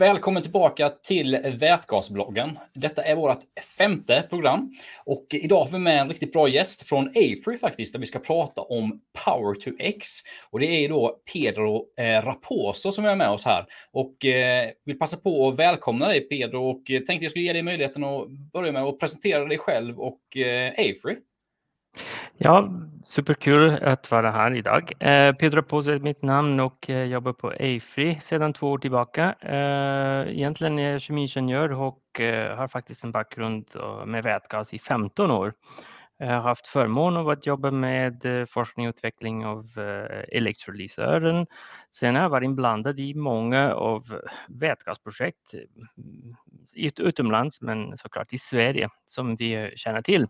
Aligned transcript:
Välkommen 0.00 0.42
tillbaka 0.42 0.88
till 0.88 1.38
Vätgasbloggen. 1.60 2.58
Detta 2.74 3.02
är 3.02 3.16
vårt 3.16 3.38
femte 3.78 4.24
program 4.30 4.72
och 5.04 5.26
idag 5.30 5.64
har 5.64 5.70
vi 5.70 5.78
med 5.78 6.00
en 6.00 6.08
riktigt 6.08 6.32
bra 6.32 6.48
gäst 6.48 6.88
från 6.88 7.08
Afry 7.08 7.58
faktiskt, 7.58 7.92
där 7.92 8.00
vi 8.00 8.06
ska 8.06 8.18
prata 8.18 8.60
om 8.60 9.00
Power 9.24 9.54
to 9.54 9.70
X. 9.78 10.08
Och 10.50 10.60
det 10.60 10.66
är 10.66 10.88
då 10.88 11.20
Pedro 11.32 11.86
eh, 11.98 12.22
Raposo 12.22 12.92
som 12.92 13.04
är 13.04 13.16
med 13.16 13.30
oss 13.30 13.44
här. 13.44 13.66
Och 13.92 14.24
eh, 14.24 14.70
vill 14.84 14.98
passa 14.98 15.16
på 15.16 15.48
att 15.48 15.58
välkomna 15.58 16.08
dig 16.08 16.20
Pedro 16.20 16.70
och 16.70 16.90
eh, 16.90 17.00
tänkte 17.00 17.24
jag 17.24 17.30
skulle 17.30 17.44
ge 17.44 17.52
dig 17.52 17.62
möjligheten 17.62 18.04
att 18.04 18.28
börja 18.28 18.72
med 18.72 18.82
att 18.82 18.98
presentera 18.98 19.44
dig 19.44 19.58
själv 19.58 20.00
och 20.00 20.36
eh, 20.36 20.72
Ja, 22.38 22.70
superkul 23.04 23.70
att 23.84 24.10
vara 24.10 24.30
här 24.30 24.54
idag. 24.54 24.92
Eh, 25.00 25.34
Pedro 25.34 25.62
Pose 25.62 25.92
är 25.92 25.98
mitt 25.98 26.22
namn 26.22 26.60
och 26.60 26.90
eh, 26.90 27.04
jobbar 27.04 27.32
på 27.32 27.48
Afree 27.48 28.20
sedan 28.22 28.52
två 28.52 28.70
år 28.70 28.78
tillbaka. 28.78 29.34
Eh, 29.40 30.32
egentligen 30.36 30.78
är 30.78 30.92
jag 30.92 31.00
kemiingenjör 31.00 31.72
och 31.72 32.20
eh, 32.20 32.56
har 32.56 32.68
faktiskt 32.68 33.04
en 33.04 33.12
bakgrund 33.12 33.66
eh, 33.74 34.06
med 34.06 34.24
vätgas 34.24 34.74
i 34.74 34.78
15 34.78 35.30
år. 35.30 35.52
Jag 36.18 36.26
har 36.26 36.40
haft 36.40 36.66
förmånen 36.66 37.20
av 37.20 37.28
att 37.28 37.46
jobba 37.46 37.70
med 37.70 38.24
eh, 38.24 38.46
forskning 38.46 38.88
och 38.88 38.94
utveckling 38.94 39.46
av 39.46 39.64
eh, 39.76 40.36
elektrolysören. 40.36 41.46
Sen 41.90 42.14
har 42.14 42.22
jag 42.22 42.30
varit 42.30 42.44
inblandad 42.44 43.00
i 43.00 43.14
många 43.14 43.74
av 43.74 44.20
vätgasprojekt 44.48 45.54
utomlands, 46.98 47.60
men 47.60 47.96
såklart 47.96 48.32
i 48.32 48.38
Sverige 48.38 48.88
som 49.06 49.36
vi 49.36 49.72
känner 49.76 50.02
till. 50.02 50.26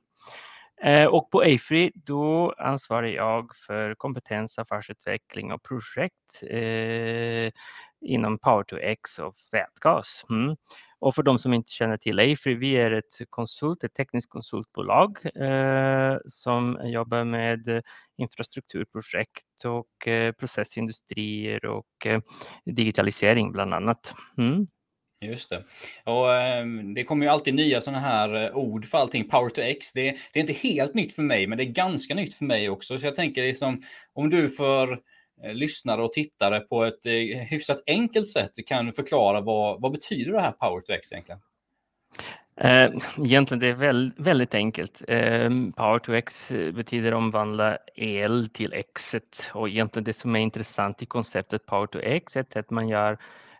Eh, 0.83 1.07
och 1.07 1.30
på 1.30 1.41
AFRI 1.41 1.93
då 1.95 2.55
ansvarar 2.59 3.07
jag 3.07 3.57
för 3.66 3.95
kompetens, 3.95 4.59
affärsutveckling 4.59 5.52
och 5.52 5.63
projekt 5.63 6.43
eh, 6.51 7.52
inom 8.01 8.38
Power 8.38 8.63
to 8.65 8.77
X 8.77 9.18
och 9.18 9.35
vätgas. 9.52 10.24
Mm. 10.30 10.57
Och 10.99 11.15
för 11.15 11.23
de 11.23 11.38
som 11.38 11.55
inte 11.55 11.73
känner 11.73 11.96
till 11.96 12.21
AFRI, 12.21 12.55
vi 12.55 12.77
är 12.77 12.90
ett 12.90 13.18
konsult, 13.30 13.85
ett 13.85 13.95
tekniskt 13.95 14.30
konsultbolag 14.30 15.18
eh, 15.35 16.18
som 16.27 16.79
jobbar 16.85 17.24
med 17.24 17.83
infrastrukturprojekt 18.16 19.65
och 19.65 20.09
eh, 20.09 20.33
processindustrier 20.33 21.65
och 21.65 22.07
eh, 22.07 22.21
digitalisering 22.65 23.52
bland 23.52 23.74
annat. 23.74 24.15
Mm. 24.38 24.66
Just 25.23 25.51
det. 25.51 25.65
Och, 26.04 26.32
eh, 26.32 26.66
det 26.95 27.04
kommer 27.04 27.26
ju 27.26 27.32
alltid 27.32 27.54
nya 27.54 27.80
sådana 27.80 28.01
här 28.01 28.45
eh, 28.45 28.57
ord 28.57 28.85
för 28.85 28.99
allting. 28.99 29.29
Power 29.29 29.51
to 29.51 29.60
X, 29.60 29.93
det, 29.93 30.16
det, 30.32 30.38
är 30.38 30.40
inte 30.40 30.52
helt 30.52 30.95
nytt 30.95 31.12
för 31.12 31.23
mig, 31.23 31.46
men 31.46 31.59
det 31.59 31.65
är 31.65 31.73
ganska 31.73 32.15
nytt 32.15 32.35
för 32.35 32.45
mig 32.45 32.71
också. 32.71 32.99
Så 32.99 33.07
jag 33.07 33.15
tänker 33.15 33.43
liksom, 33.43 33.82
om 34.12 34.30
du 34.30 34.49
för 34.49 35.01
eh, 35.45 35.54
lyssnare 35.54 36.02
och 36.02 36.12
tittare 36.12 36.60
på 36.60 36.85
ett 36.85 37.07
eh, 37.07 37.38
hyfsat 37.51 37.82
enkelt 37.87 38.29
sätt 38.29 38.51
kan 38.66 38.93
förklara 38.93 39.40
vad, 39.40 39.80
vad 39.80 39.93
betyder 39.93 40.32
det 40.32 40.40
här 40.40 40.52
Power 40.52 40.80
to 40.80 40.93
X 40.93 41.12
egentligen? 41.12 41.40
Eh, 42.57 42.90
egentligen 43.18 43.59
det 43.59 43.66
är 43.66 43.73
väl, 43.73 44.12
väldigt 44.16 44.55
enkelt. 44.55 45.02
Eh, 45.09 45.51
Power 45.77 45.99
to 45.99 46.15
X 46.15 46.51
eh, 46.51 46.73
betyder 46.73 47.15
omvandla 47.15 47.79
el 47.95 48.49
till 48.49 48.73
X 48.73 49.16
och 49.52 49.68
egentligen 49.68 50.05
det 50.05 50.12
som 50.12 50.37
är 50.37 50.40
intressant 50.40 51.02
i 51.02 51.07
konceptet 51.07 51.66
Power 51.66 51.87
to 51.87 51.99
X 51.99 52.37
är 52.37 52.59
att 52.59 52.71
man 52.71 52.88
gör 52.88 53.18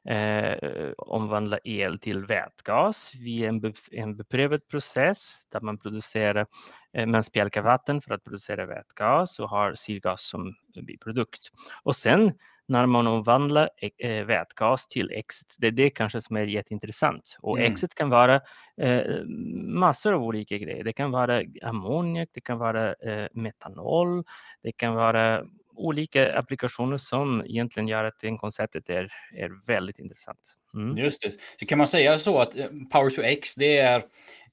eh, 0.09 0.93
omvandla 0.97 1.59
el 1.65 1.99
till 1.99 2.25
vätgas 2.25 3.13
via 3.15 3.49
en, 3.49 3.61
be, 3.61 3.73
en 3.93 4.17
beprövad 4.17 4.69
process 4.69 5.47
där 5.53 5.61
man 5.61 5.79
producerar, 5.79 6.47
eh, 6.93 7.07
man 7.07 7.25
spjälkar 7.25 7.63
vatten 7.63 8.01
för 8.01 8.15
att 8.15 8.25
producera 8.25 8.67
vätgas 8.67 9.39
och 9.39 9.49
har 9.49 9.75
syrgas 9.75 10.23
som 10.23 10.55
biprodukt. 10.87 11.51
Och 11.83 11.97
sen 11.97 12.33
när 12.71 12.87
man 12.87 13.07
omvandlar 13.07 13.71
eh, 13.99 14.25
vätgas 14.25 14.87
till 14.87 15.11
exit, 15.11 15.55
det 15.59 15.67
är 15.67 15.71
det 15.71 15.91
kanske 15.91 16.21
som 16.21 16.37
är 16.37 16.47
jätteintressant. 16.47 17.37
Och 17.41 17.59
mm. 17.59 17.73
exit 17.73 17.95
kan 17.95 18.11
vara 18.11 18.41
eh, 18.77 19.25
massor 19.67 20.13
av 20.13 20.23
olika 20.23 20.59
grejer. 20.59 20.85
Det 20.85 20.93
kan 20.93 21.11
vara 21.11 21.43
ammoniak, 21.63 22.29
det 22.33 22.41
kan 22.41 22.59
vara 22.59 22.95
eh, 22.95 23.29
metanol, 23.33 24.25
det 24.63 24.73
kan 24.73 24.95
vara 24.95 25.45
olika 25.75 26.39
applikationer 26.39 26.97
som 26.97 27.45
egentligen 27.47 27.89
gör 27.89 28.05
att 28.05 28.15
det 28.21 28.37
konceptet 28.37 28.91
är, 28.91 29.13
är 29.37 29.67
väldigt 29.67 29.99
intressant. 29.99 30.39
Mm. 30.75 30.97
Just 30.97 31.23
det. 31.23 31.31
Så 31.61 31.67
kan 31.67 31.79
man 31.79 31.87
säga 31.87 32.19
så 32.19 32.39
att 32.39 32.57
eh, 32.57 32.67
Power 32.93 33.11
to 33.11 33.23
X, 33.23 33.55
det 33.55 33.79
är 33.79 34.03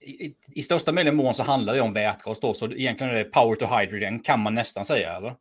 i, 0.01 0.33
i 0.56 0.61
största 0.61 0.91
möjliga 0.91 1.13
mån 1.13 1.33
så 1.33 1.44
handlar 1.44 1.73
det 1.73 1.81
om 1.81 1.94
vätgas 1.94 2.39
då, 2.39 2.53
så 2.53 2.66
egentligen 2.72 3.13
är 3.13 3.17
det 3.17 3.23
Power 3.23 3.56
to 3.56 3.66
Hydrogen 3.66 4.19
kan 4.19 4.39
man 4.39 4.53
nästan 4.53 4.85
säga, 4.85 5.17
eller? 5.17 5.35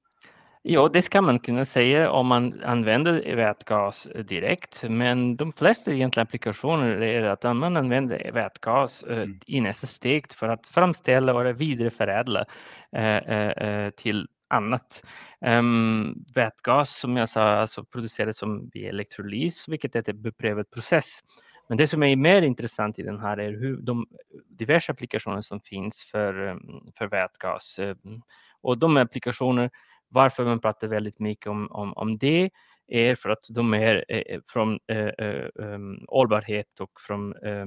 Ja, 0.68 0.88
det 0.92 1.02
ska 1.02 1.22
man 1.22 1.38
kunna 1.38 1.64
säga 1.64 2.10
om 2.10 2.26
man 2.26 2.62
använder 2.64 3.36
vätgas 3.36 4.08
direkt, 4.28 4.82
men 4.88 5.36
de 5.36 5.52
flesta 5.52 5.92
egentligen 5.92 6.26
applikationer 6.26 7.02
är 7.02 7.22
att 7.22 7.42
man 7.42 7.76
använder 7.76 8.30
vätgas 8.32 9.02
eh, 9.02 9.16
mm. 9.16 9.40
i 9.46 9.60
nästa 9.60 9.86
steg 9.86 10.32
för 10.32 10.48
att 10.48 10.68
framställa 10.68 11.34
och 11.34 11.60
vidareförädla 11.60 12.44
eh, 12.92 13.16
eh, 13.16 13.90
till 13.90 14.26
annat. 14.48 15.02
Um, 15.40 16.24
vätgas 16.34 16.96
som 16.96 17.16
jag 17.16 17.28
sa 17.28 17.42
alltså 17.42 17.84
produceras 17.84 18.38
som 18.38 18.70
via 18.74 18.88
elektrolys, 18.88 19.68
vilket 19.68 19.96
är 19.96 20.10
en 20.10 20.22
beprövad 20.22 20.70
process. 20.70 21.20
Men 21.68 21.78
det 21.78 21.86
som 21.86 22.02
är 22.02 22.16
mer 22.16 22.42
intressant 22.42 22.98
i 22.98 23.02
den 23.02 23.20
här 23.20 23.36
är 23.36 23.52
hur 23.52 23.76
de 23.76 24.06
diverse 24.48 24.92
applikationer 24.92 25.40
som 25.40 25.60
finns 25.60 26.04
för, 26.04 26.46
ehm, 26.46 26.92
för 26.98 27.06
vätgas. 27.06 27.78
Ehm, 27.78 28.22
och 28.60 28.78
de 28.78 28.96
applikationer, 28.96 29.70
varför 30.08 30.44
man 30.44 30.60
pratar 30.60 30.88
väldigt 30.88 31.18
mycket 31.18 31.46
om, 31.46 31.68
om, 31.70 31.92
om 31.92 32.18
det 32.18 32.50
är 32.88 33.14
för 33.14 33.28
att 33.28 33.46
de 33.50 33.74
är 33.74 34.04
eh, 34.08 34.18
eh, 34.18 34.40
från 34.46 34.78
eh, 34.86 35.06
äh, 35.06 35.78
hållbarhet 36.08 36.80
och 36.80 37.00
från 37.00 37.32
äh, 37.32 37.66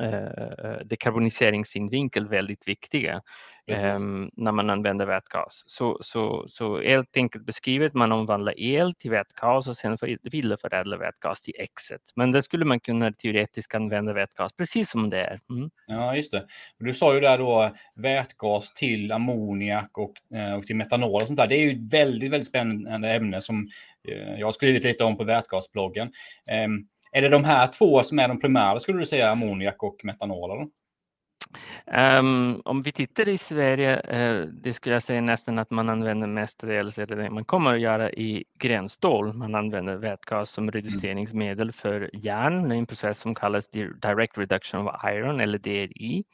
eh, 0.00 0.86
dekarboniseringssynvinkel 0.86 2.28
väldigt 2.28 2.68
viktiga 2.68 3.22
eh, 3.66 3.98
när 4.32 4.52
man 4.52 4.70
använder 4.70 5.06
vätgas. 5.06 5.62
Så, 5.66 5.98
så, 6.00 6.44
så 6.48 6.82
helt 6.82 7.16
enkelt 7.16 7.46
beskrivet, 7.46 7.94
man 7.94 8.12
omvandlar 8.12 8.60
el 8.60 8.94
till 8.94 9.10
vätgas 9.10 9.68
och 9.68 9.76
sen 9.76 9.98
vidareförädlar 10.22 10.98
vätgas 10.98 11.42
till 11.42 11.54
exet. 11.58 12.00
Men 12.16 12.32
det 12.32 12.42
skulle 12.42 12.64
man 12.64 12.80
kunna 12.80 13.12
teoretiskt 13.12 13.74
använda 13.74 14.12
vätgas 14.12 14.52
precis 14.52 14.90
som 14.90 15.10
det 15.10 15.20
är. 15.20 15.40
Mm. 15.50 15.70
Ja, 15.86 16.16
just 16.16 16.32
det. 16.32 16.46
Du 16.78 16.94
sa 16.94 17.14
ju 17.14 17.20
där 17.20 17.38
då 17.38 17.70
vätgas 17.94 18.72
till 18.72 19.12
ammoniak 19.12 19.98
och, 19.98 20.38
eh, 20.38 20.54
och 20.54 20.62
till 20.62 20.76
metanol 20.76 21.22
och 21.22 21.26
sånt 21.26 21.38
där. 21.38 21.46
Det 21.46 21.56
är 21.56 21.64
ju 21.64 21.70
ett 21.70 21.92
väldigt, 21.92 22.30
väldigt 22.30 22.48
spännande 22.48 23.14
ämne 23.14 23.40
som 23.40 23.68
eh, 24.08 24.34
jag 24.38 24.46
har 24.46 24.52
skrivit 24.52 24.84
lite 24.84 25.04
om 25.04 25.16
på 25.16 25.24
vätgasbloggen. 25.24 26.12
Um, 26.64 26.88
är 27.12 27.22
det 27.22 27.28
de 27.28 27.44
här 27.44 27.66
två 27.66 28.02
som 28.02 28.18
är 28.18 28.28
de 28.28 28.40
primära, 28.40 28.78
skulle 28.78 28.98
du 28.98 29.06
säga, 29.06 29.30
ammoniak 29.30 29.82
och 29.82 30.00
metanol? 30.04 30.68
Um, 31.86 32.62
om 32.64 32.82
vi 32.82 32.92
tittar 32.92 33.28
i 33.28 33.38
Sverige, 33.38 33.96
uh, 33.96 34.46
det 34.46 34.74
skulle 34.74 34.94
jag 34.94 35.02
säga 35.02 35.20
nästan 35.20 35.58
att 35.58 35.70
man 35.70 35.88
använder 35.88 36.26
mestadels, 36.26 36.98
eller 36.98 37.16
det 37.16 37.30
man 37.30 37.44
kommer 37.44 37.74
att 37.74 37.80
göra 37.80 38.10
i 38.10 38.44
gränsstål. 38.58 39.32
Man 39.32 39.54
använder 39.54 39.96
vätgas 39.96 40.50
som 40.50 40.64
mm. 40.64 40.72
reduceringsmedel 40.72 41.72
för 41.72 42.10
järn, 42.12 42.72
en 42.72 42.86
process 42.86 43.18
som 43.18 43.34
kallas 43.34 43.68
Direct 43.68 44.38
Reduction 44.38 44.88
of 44.88 44.94
Iron 45.04 45.40
eller 45.40 45.58
DRI. 45.58 46.24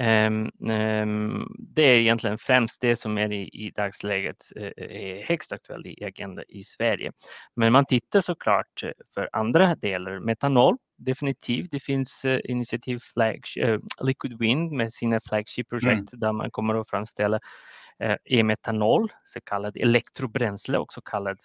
Ehm, 0.00 0.50
ehm, 0.70 1.46
det 1.58 1.82
är 1.82 1.96
egentligen 1.96 2.38
främst 2.38 2.80
det 2.80 2.96
som 2.96 3.18
är 3.18 3.32
i, 3.32 3.48
i 3.52 3.70
dagsläget 3.70 4.36
eh, 4.56 4.72
är 4.76 5.24
högst 5.24 5.52
aktuellt 5.52 5.86
i 5.86 6.04
agenda 6.04 6.42
i 6.48 6.64
Sverige. 6.64 7.12
Men 7.56 7.72
man 7.72 7.86
tittar 7.86 8.20
såklart 8.20 8.82
eh, 8.82 8.90
för 9.14 9.28
andra 9.32 9.74
delar, 9.74 10.18
metanol 10.18 10.76
definitivt. 10.96 11.70
Det 11.70 11.80
finns 11.80 12.24
initiativ 12.44 13.00
Liquid 14.00 14.38
Wind 14.38 14.72
med 14.72 14.92
sina 14.92 15.20
flagship-projekt 15.20 16.12
mm. 16.12 16.20
där 16.20 16.32
man 16.32 16.50
kommer 16.50 16.74
att 16.80 16.90
framställa 16.90 17.40
e-metanol, 18.24 19.12
så 19.24 19.40
kallad 19.40 19.76
elektrobränsle, 19.76 20.78
också 20.78 21.00
kallad 21.00 21.38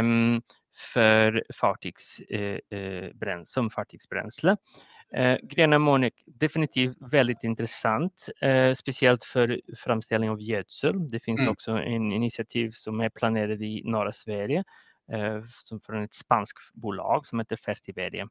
um, 0.00 0.42
för 0.94 1.44
fartygsbränsle, 1.54 3.44
som 3.44 3.70
fartygsbränsle. 3.70 4.56
Eh, 5.12 5.38
grön 5.42 5.72
ammoniak, 5.72 6.22
definitivt 6.26 6.96
väldigt 7.12 7.44
intressant, 7.44 8.28
eh, 8.40 8.74
speciellt 8.74 9.24
för 9.24 9.60
framställning 9.76 10.30
av 10.30 10.42
gödsel. 10.42 11.08
Det 11.08 11.20
finns 11.20 11.40
mm. 11.40 11.52
också 11.52 11.70
en 11.70 12.12
initiativ 12.12 12.70
som 12.70 13.00
är 13.00 13.08
planerad 13.08 13.62
i 13.62 13.82
norra 13.84 14.12
Sverige 14.12 14.64
eh, 15.12 15.42
som 15.48 15.80
från 15.80 16.04
ett 16.04 16.14
spanskt 16.14 16.58
bolag 16.72 17.26
som 17.26 17.38
heter 17.38 17.56
Fertiberia. 17.56 18.28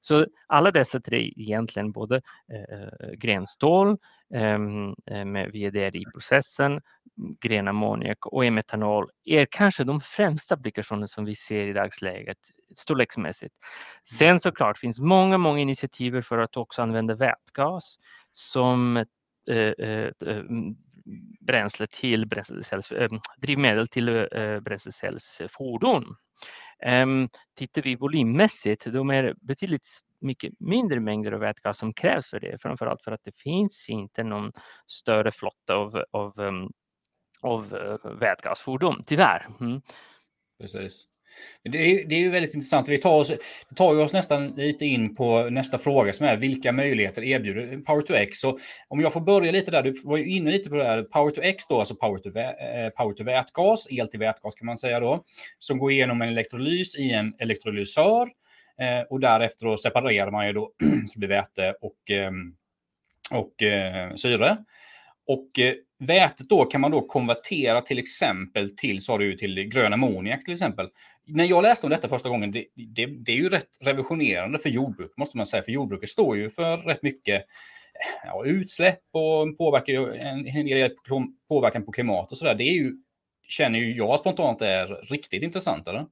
Så 0.00 0.26
alla 0.46 0.70
dessa 0.70 1.00
tre 1.00 1.32
egentligen 1.36 1.92
både 1.92 2.16
eh, 2.52 3.10
grenstål 3.16 3.96
eh, 4.34 4.58
med 5.24 5.50
VDR-processen, 5.52 6.80
grön 7.40 7.68
ammoniak 7.68 8.26
och 8.26 8.44
e-metanol 8.44 9.10
är 9.24 9.46
kanske 9.50 9.84
de 9.84 10.00
främsta 10.00 10.54
applikationer 10.54 11.06
som 11.06 11.24
vi 11.24 11.34
ser 11.34 11.66
i 11.66 11.72
dagsläget 11.72 12.38
storleksmässigt. 12.74 13.54
Sen 14.04 14.40
såklart 14.40 14.78
finns 14.78 15.00
många, 15.00 15.38
många 15.38 15.60
initiativ 15.60 16.22
för 16.22 16.38
att 16.38 16.56
också 16.56 16.82
använda 16.82 17.14
vätgas 17.14 17.98
som 18.30 19.04
bränsle 21.40 21.86
till 21.86 22.26
bränslecells, 22.26 22.92
drivmedel 23.40 23.88
till 23.88 24.28
bränslecellsfordon. 24.62 26.16
Um, 26.86 27.28
tittar 27.54 27.82
vi 27.82 27.96
volymmässigt, 27.96 28.84
då 28.84 29.12
är 29.12 29.34
betydligt 29.40 30.00
mycket 30.20 30.52
mindre 30.60 31.00
mängder 31.00 31.32
av 31.32 31.40
vätgas 31.40 31.78
som 31.78 31.94
krävs 31.94 32.30
för 32.30 32.40
det, 32.40 32.62
framförallt 32.62 33.02
för 33.02 33.12
att 33.12 33.24
det 33.24 33.40
finns 33.40 33.88
inte 33.88 34.24
någon 34.24 34.52
större 34.86 35.32
flotta 35.32 35.74
av, 35.74 36.04
av, 36.10 36.38
um, 36.40 36.72
av 37.40 37.74
uh, 37.74 38.18
vätgasfordon, 38.20 39.04
tyvärr. 39.06 39.48
Mm. 39.60 39.80
Precis. 40.60 41.06
Det 41.62 41.78
är, 41.78 42.08
det 42.08 42.14
är 42.14 42.18
ju 42.18 42.30
väldigt 42.30 42.54
intressant. 42.54 42.88
Vi 42.88 42.98
tar 42.98 43.14
oss, 43.14 43.32
tar 43.76 43.98
oss 43.98 44.12
nästan 44.12 44.48
lite 44.48 44.86
in 44.86 45.14
på 45.14 45.50
nästa 45.50 45.78
fråga 45.78 46.12
som 46.12 46.26
är 46.26 46.36
vilka 46.36 46.72
möjligheter 46.72 47.24
erbjuder 47.24 47.78
Power 47.78 48.02
to 48.02 48.14
X? 48.14 48.38
Så 48.38 48.58
om 48.88 49.00
jag 49.00 49.12
får 49.12 49.20
börja 49.20 49.52
lite 49.52 49.70
där, 49.70 49.82
du 49.82 49.94
var 50.04 50.16
ju 50.16 50.26
inne 50.26 50.50
lite 50.50 50.70
på 50.70 50.76
det 50.76 50.84
här. 50.84 51.02
Power 51.02 51.30
to 51.30 51.40
X 51.40 51.64
då, 51.68 51.78
alltså 51.78 51.94
power 51.94 52.18
to, 52.18 52.30
vä 52.30 52.44
eh, 52.44 52.90
power 52.90 53.14
to 53.14 53.24
vätgas, 53.24 53.86
el 53.90 54.08
till 54.08 54.20
vätgas 54.20 54.54
kan 54.54 54.66
man 54.66 54.78
säga 54.78 55.00
då, 55.00 55.24
som 55.58 55.78
går 55.78 55.90
igenom 55.90 56.22
en 56.22 56.28
elektrolys 56.28 56.96
i 56.96 57.12
en 57.12 57.34
elektrolysör 57.38 58.28
eh, 58.80 59.06
och 59.10 59.20
därefter 59.20 59.66
då 59.66 59.76
separerar 59.76 60.30
man 60.30 60.46
ju 60.46 60.52
då 60.52 60.70
så 60.80 60.84
det 61.14 61.16
blir 61.16 61.28
väte 61.28 61.74
och, 61.80 62.10
ehm, 62.10 62.54
och, 63.30 63.38
och 63.38 64.18
syre. 64.18 64.56
Och 65.26 65.58
eh, 65.58 65.74
vätet 65.98 66.48
då 66.48 66.64
kan 66.64 66.80
man 66.80 66.90
då 66.90 67.06
konvertera 67.06 67.82
till 67.82 67.98
exempel 67.98 68.76
till, 68.76 69.00
sa 69.00 69.18
du, 69.18 69.36
till 69.36 69.62
grön 69.62 69.92
ammoniak 69.92 70.44
till 70.44 70.54
exempel 70.54 70.88
när 71.26 71.44
jag 71.44 71.62
läste 71.62 71.86
om 71.86 71.90
detta 71.90 72.08
första 72.08 72.28
gången, 72.28 72.52
det, 72.52 72.64
det, 72.74 73.06
det, 73.06 73.32
är 73.32 73.36
ju 73.36 73.48
rätt 73.48 73.78
revolutionerande 73.80 74.58
för 74.58 74.68
jordbruk, 74.68 75.12
måste 75.16 75.36
man 75.36 75.46
säga. 75.46 75.62
För 75.62 75.72
jordbruket 75.72 76.08
står 76.08 76.36
ju 76.36 76.50
för 76.50 76.76
rätt 76.76 77.02
mycket 77.02 77.44
ja, 78.26 78.44
utsläpp 78.44 79.00
och 79.12 79.58
påverkar 79.58 79.94
en, 80.12 80.46
en 80.46 80.66
del 80.66 80.90
påverkan 81.48 81.84
på 81.84 81.92
klimat 81.92 82.32
och 82.32 82.38
sådär. 82.38 82.54
Det 82.54 82.64
är 82.64 82.74
ju, 82.74 82.92
känner 83.48 83.78
ju 83.78 83.92
jag 83.92 84.18
spontant 84.18 84.62
är 84.62 84.86
riktigt 84.86 85.42
intressant, 85.42 85.88
eller? 85.88 86.06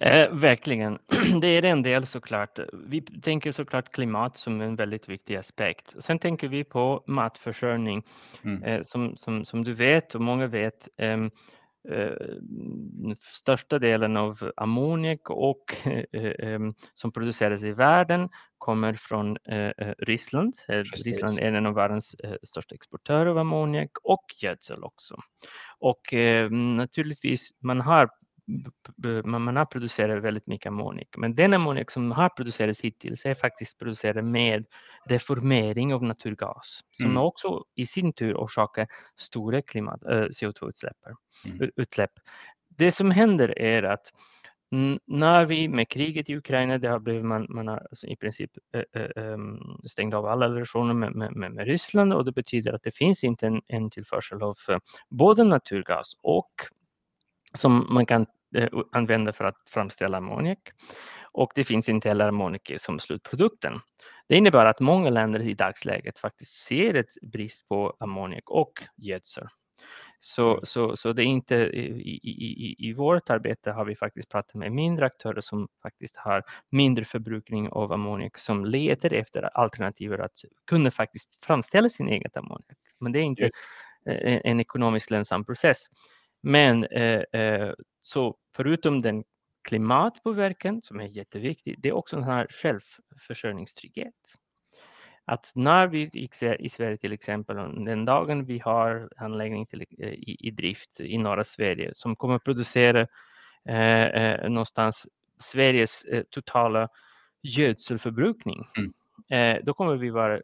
Eh, 0.00 0.32
verkligen. 0.32 0.98
Det 1.40 1.48
är 1.48 1.64
en 1.64 1.82
del 1.82 2.06
såklart. 2.06 2.58
Vi 2.72 3.00
tänker 3.00 3.52
såklart 3.52 3.92
klimat 3.92 4.36
som 4.36 4.60
en 4.60 4.76
väldigt 4.76 5.08
viktig 5.08 5.36
aspekt. 5.36 5.94
Sen 5.98 6.18
tänker 6.18 6.48
vi 6.48 6.64
på 6.64 7.04
matförsörjning. 7.06 8.02
Mm. 8.44 8.62
Eh, 8.62 8.82
som, 8.82 9.16
som, 9.16 9.44
som 9.44 9.64
du 9.64 9.72
vet 9.72 10.14
och 10.14 10.20
många 10.20 10.46
vet 10.46 10.88
eh, 10.96 11.16
Eh, 11.88 12.12
största 13.20 13.78
delen 13.78 14.16
av 14.16 14.50
ammoniak 14.56 15.30
och 15.30 15.76
eh, 16.12 16.60
som 16.94 17.12
produceras 17.12 17.62
i 17.62 17.72
världen 17.72 18.28
kommer 18.58 18.94
från 18.94 19.36
eh, 19.36 19.92
Ryssland. 19.98 20.54
Precis. 20.66 21.06
Ryssland 21.06 21.38
är 21.38 21.52
en 21.52 21.66
av 21.66 21.74
världens 21.74 22.16
största 22.42 22.74
exportörer 22.74 23.26
av 23.26 23.38
ammoniak 23.38 23.90
och 24.02 24.24
gödsel 24.42 24.84
också. 24.84 25.16
Och 25.78 26.14
naturligtvis, 26.50 27.50
man 27.60 27.80
har 27.80 28.10
man 29.24 29.56
har 29.56 29.64
producerat 29.64 30.22
väldigt 30.22 30.46
mycket 30.46 30.66
ammoniak, 30.66 31.08
men 31.16 31.34
den 31.34 31.54
ammoniak 31.54 31.90
som 31.90 32.12
har 32.12 32.28
producerats 32.28 32.80
hittills 32.80 33.24
är 33.26 33.34
faktiskt 33.34 33.78
producerad 33.78 34.24
med 34.24 34.64
reformering 35.06 35.94
av 35.94 36.02
naturgas 36.02 36.80
som 36.90 37.06
mm. 37.06 37.16
också 37.16 37.64
i 37.74 37.86
sin 37.86 38.12
tur 38.12 38.34
orsakar 38.34 38.86
stora 39.16 39.62
klimat, 39.62 40.02
CO2-utsläpp. 40.02 40.96
Mm. 41.46 41.70
Utsläpp. 41.76 42.10
Det 42.68 42.92
som 42.92 43.10
händer 43.10 43.58
är 43.58 43.82
att 43.82 44.12
när 45.06 45.46
vi 45.46 45.68
med 45.68 45.88
kriget 45.88 46.30
i 46.30 46.36
Ukraina, 46.36 46.78
det 46.78 46.88
har 46.88 46.98
blivit 46.98 47.24
man, 47.24 47.46
man 47.48 47.68
har 47.68 47.86
alltså 47.90 48.06
i 48.06 48.16
princip 48.16 48.50
äh, 48.94 49.38
stängt 49.86 50.14
av 50.14 50.26
alla 50.26 50.48
relationer 50.48 50.94
med, 50.94 51.14
med, 51.14 51.52
med, 51.52 51.66
Ryssland 51.66 52.12
och 52.12 52.24
det 52.24 52.32
betyder 52.32 52.72
att 52.72 52.82
det 52.82 52.94
finns 52.94 53.24
inte 53.24 53.46
en, 53.46 53.62
en 53.66 53.90
tillförsel 53.90 54.42
av 54.42 54.56
både 55.10 55.44
naturgas 55.44 56.12
och 56.22 56.50
som 57.54 57.86
man 57.90 58.06
kan 58.06 58.26
eh, 58.56 58.68
använda 58.92 59.32
för 59.32 59.44
att 59.44 59.56
framställa 59.66 60.16
ammoniak. 60.16 60.72
Och 61.32 61.52
det 61.54 61.64
finns 61.64 61.88
inte 61.88 62.08
heller 62.08 62.28
ammoniak 62.28 62.72
som 62.78 62.98
slutprodukten. 62.98 63.80
Det 64.28 64.36
innebär 64.36 64.66
att 64.66 64.80
många 64.80 65.10
länder 65.10 65.42
i 65.42 65.54
dagsläget 65.54 66.18
faktiskt 66.18 66.52
ser 66.52 66.94
ett 66.94 67.14
brist 67.22 67.68
på 67.68 67.96
ammoniak 68.00 68.50
och 68.50 68.72
gödsel. 68.96 69.48
Så, 70.18 70.50
mm. 70.50 70.60
så, 70.62 70.96
så 70.96 71.12
det 71.12 71.22
är 71.22 71.26
inte 71.26 71.54
i, 71.54 72.20
i, 72.22 72.88
i 72.88 72.92
vårt 72.92 73.30
arbete 73.30 73.70
har 73.70 73.84
vi 73.84 73.96
faktiskt 73.96 74.30
pratat 74.30 74.54
med 74.54 74.72
mindre 74.72 75.06
aktörer 75.06 75.40
som 75.40 75.68
faktiskt 75.82 76.16
har 76.16 76.42
mindre 76.70 77.04
förbrukning 77.04 77.68
av 77.68 77.92
ammoniak 77.92 78.38
som 78.38 78.64
letar 78.64 79.12
efter 79.12 79.42
alternativ 79.42 80.12
att 80.12 80.32
kunna 80.66 80.90
faktiskt 80.90 81.44
framställa 81.44 81.88
sin 81.88 82.08
egen 82.08 82.30
ammoniak. 82.34 82.78
Men 83.00 83.12
det 83.12 83.18
är 83.18 83.22
inte 83.22 83.50
en, 84.04 84.40
en 84.44 84.60
ekonomiskt 84.60 85.10
lönsam 85.10 85.44
process. 85.44 85.78
Men 86.44 86.84
eh, 86.84 87.40
eh, 87.40 87.72
så 88.02 88.36
förutom 88.56 89.02
den 89.02 89.24
klimatpåverkan 89.68 90.82
som 90.82 91.00
är 91.00 91.06
jätteviktig, 91.06 91.76
det 91.78 91.88
är 91.88 91.92
också 91.92 92.16
den 92.16 92.24
här 92.24 92.46
självförsörjningstrygghet. 92.50 94.14
Att 95.24 95.52
när 95.54 95.86
vi 95.86 96.10
i 96.58 96.68
Sverige 96.68 96.96
till 96.96 97.12
exempel, 97.12 97.56
den 97.84 98.04
dagen 98.04 98.44
vi 98.44 98.58
har 98.58 99.08
anläggning 99.16 99.66
till, 99.66 99.84
eh, 99.98 100.08
i, 100.08 100.36
i 100.40 100.50
drift 100.50 101.00
i 101.00 101.18
norra 101.18 101.44
Sverige 101.44 101.90
som 101.94 102.16
kommer 102.16 102.38
producera 102.38 103.06
eh, 103.68 104.48
någonstans 104.48 105.08
Sveriges 105.38 106.04
eh, 106.04 106.22
totala 106.30 106.88
gödselförbrukning, 107.42 108.66
mm. 108.78 109.56
eh, 109.56 109.64
då 109.64 109.74
kommer 109.74 109.96
vi 109.96 110.10
vara 110.10 110.40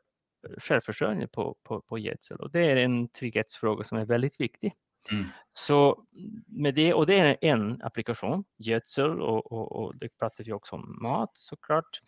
självförsörjande 0.59 1.29
på, 1.29 1.57
på, 1.63 1.81
på 1.81 1.99
gödsel 1.99 2.37
och 2.37 2.51
det 2.51 2.61
är 2.61 2.77
en 2.77 3.09
trygghetsfråga 3.09 3.85
som 3.85 3.99
är 3.99 4.05
väldigt 4.05 4.41
viktig. 4.41 4.75
Mm. 5.11 5.25
Så 5.49 6.05
med 6.47 6.75
det, 6.75 6.95
och 6.95 7.07
det 7.07 7.19
är 7.19 7.37
en 7.41 7.83
applikation, 7.83 8.45
gödsel 8.59 9.21
och, 9.21 9.53
och, 9.53 9.73
och 9.73 9.97
det 9.97 10.09
pratar 10.19 10.45
vi 10.45 10.53
också 10.53 10.77
om 10.77 10.99
mat 11.03 11.31
såklart. 11.35 12.01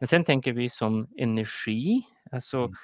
Men 0.00 0.06
sen 0.06 0.24
tänker 0.24 0.52
vi 0.52 0.70
som 0.70 1.08
energi, 1.18 2.02
alltså 2.32 2.58
mm. 2.58 2.74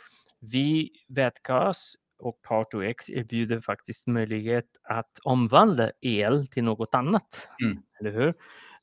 vi 0.41 0.91
vätgas 1.09 1.95
och 2.19 2.41
Power2X 2.49 3.11
erbjuder 3.11 3.61
faktiskt 3.61 4.07
möjlighet 4.07 4.67
att 4.83 5.19
omvandla 5.25 5.91
el 6.01 6.47
till 6.47 6.65
något 6.65 6.95
annat. 6.95 7.49
Mm. 7.63 7.83
Eller 8.01 8.13
hur? 8.13 8.35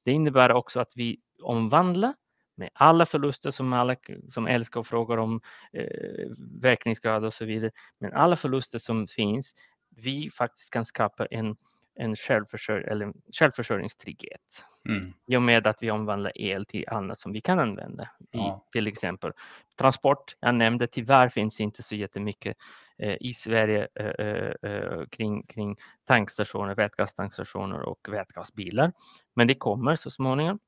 Det 0.03 0.11
innebär 0.11 0.51
också 0.51 0.79
att 0.79 0.91
vi 0.95 1.19
omvandlar 1.41 2.13
med 2.57 2.69
alla 2.73 3.05
förluster 3.05 3.51
som 3.51 3.73
alla 3.73 3.95
som 4.29 4.47
älskar 4.47 4.79
och 4.79 4.87
frågar 4.87 5.17
om 5.17 5.41
eh, 5.73 6.29
verkningsgrad 6.61 7.25
och 7.25 7.33
så 7.33 7.45
vidare. 7.45 7.71
Men 7.99 8.13
alla 8.13 8.35
förluster 8.35 8.79
som 8.79 9.07
finns 9.07 9.53
vi 9.95 10.29
faktiskt 10.29 10.69
kan 10.69 10.85
skapa 10.85 11.25
en, 11.25 11.55
en 11.95 12.15
självförsörj 12.15 12.83
eller 12.83 13.13
självförsörjningstrygghet. 13.39 14.65
Mm. 14.89 15.13
I 15.27 15.35
och 15.35 15.41
med 15.41 15.67
att 15.67 15.83
vi 15.83 15.91
omvandlar 15.91 16.31
el 16.35 16.65
till 16.65 16.85
annat 16.87 17.19
som 17.19 17.31
vi 17.31 17.41
kan 17.41 17.59
använda. 17.59 18.09
Ja. 18.31 18.65
I, 18.69 18.71
till 18.71 18.87
exempel 18.87 19.31
transport. 19.79 20.35
Jag 20.39 20.55
nämnde 20.55 20.87
tyvärr 20.87 21.29
finns 21.29 21.61
inte 21.61 21.83
så 21.83 21.95
jättemycket 21.95 22.57
eh, 22.97 23.15
i 23.19 23.33
Sverige 23.33 23.87
eh, 23.95 24.05
eh, 24.05 24.71
eh 24.71 25.05
kring, 25.11 25.43
kring 25.43 25.77
tankstationer, 26.05 26.75
vätgastankstationer 26.75 27.81
och 27.81 28.07
vätgasbilar. 28.11 28.91
Men 29.33 29.47
det 29.47 29.55
kommer 29.55 29.95
så 29.95 30.09
småningom. 30.09 30.59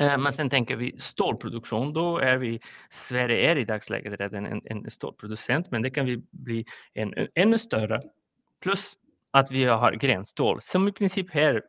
Eh, 0.00 0.18
men 0.18 0.32
sen 0.32 0.50
tänker 0.50 0.76
vi 0.76 0.94
stålproduktion, 0.98 1.92
då 1.92 2.18
är 2.18 2.36
vi, 2.36 2.60
Sverige 2.90 3.50
är 3.50 3.56
i 3.56 3.64
dagsläget 3.64 4.20
redan 4.20 4.46
en, 4.46 4.60
en 4.64 4.90
stålproducent, 4.90 5.70
men 5.70 5.82
det 5.82 5.90
kan 5.90 6.06
vi 6.06 6.22
bli 6.30 6.64
en, 6.94 7.14
ännu 7.34 7.58
större 7.58 8.00
Plus 8.60 8.96
att 9.30 9.50
vi 9.50 9.64
har 9.64 9.92
gränsstål 9.92 10.62
som 10.62 10.88
i 10.88 10.92
princip 10.92 11.36
är 11.36 11.62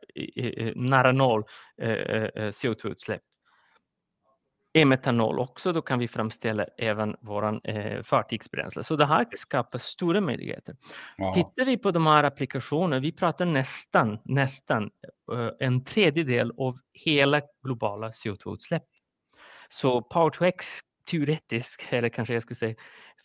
nära 0.76 1.12
noll 1.12 1.44
eh, 1.78 1.90
eh, 1.90 2.52
CO2-utsläpp. 2.52 3.22
Är 4.74 4.86
metanol 4.86 5.40
också, 5.40 5.74
då 5.74 5.82
kan 5.82 6.00
vi 6.00 6.08
framställa 6.08 6.66
även 6.78 7.16
våran 7.22 7.62
eh, 7.64 8.04
fartygsbränsle. 8.04 8.84
Så 8.84 8.96
det 8.96 9.06
här 9.06 9.28
skapar 9.36 9.80
stora 9.80 10.22
möjligheter. 10.22 10.76
Wow. 11.18 11.34
Tittar 11.34 11.66
vi 11.66 11.78
på 11.78 11.92
de 11.92 12.08
här 12.08 12.24
applikationerna, 12.24 13.00
vi 13.00 13.12
pratar 13.12 13.46
nästan, 13.46 14.20
nästan 14.26 14.92
en 15.60 15.84
tredjedel 15.84 16.54
av 16.58 16.80
hela 16.94 17.42
globala 17.64 18.10
CO2-utsläpp. 18.10 18.84
Så 19.70 20.02
Power2X 20.02 20.82
teoretiskt, 21.12 21.94
eller 21.94 22.10
kanske 22.10 22.34
jag 22.34 22.44
skulle 22.44 22.56
säga, 22.56 22.76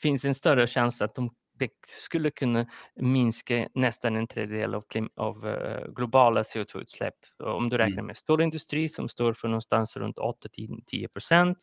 finns 0.03 0.25
en 0.25 0.35
större 0.35 0.67
chans 0.67 1.03
att 1.03 1.15
de 1.15 1.31
det 1.59 1.71
skulle 1.87 2.31
kunna 2.31 2.67
minska 2.95 3.69
nästan 3.75 4.17
en 4.17 4.27
tredjedel 4.27 4.75
av, 4.75 4.85
av 5.17 5.47
uh, 5.47 5.93
globala 5.93 6.43
CO2-utsläpp. 6.43 7.15
Om 7.39 7.69
du 7.69 7.79
räknar 7.79 7.93
mm. 7.93 8.07
med 8.07 8.17
stålindustri 8.17 8.89
som 8.89 9.09
står 9.09 9.33
för 9.33 9.49
någonstans 9.49 9.97
runt 9.97 10.17
8-10 10.17 11.09
procent. 11.09 11.59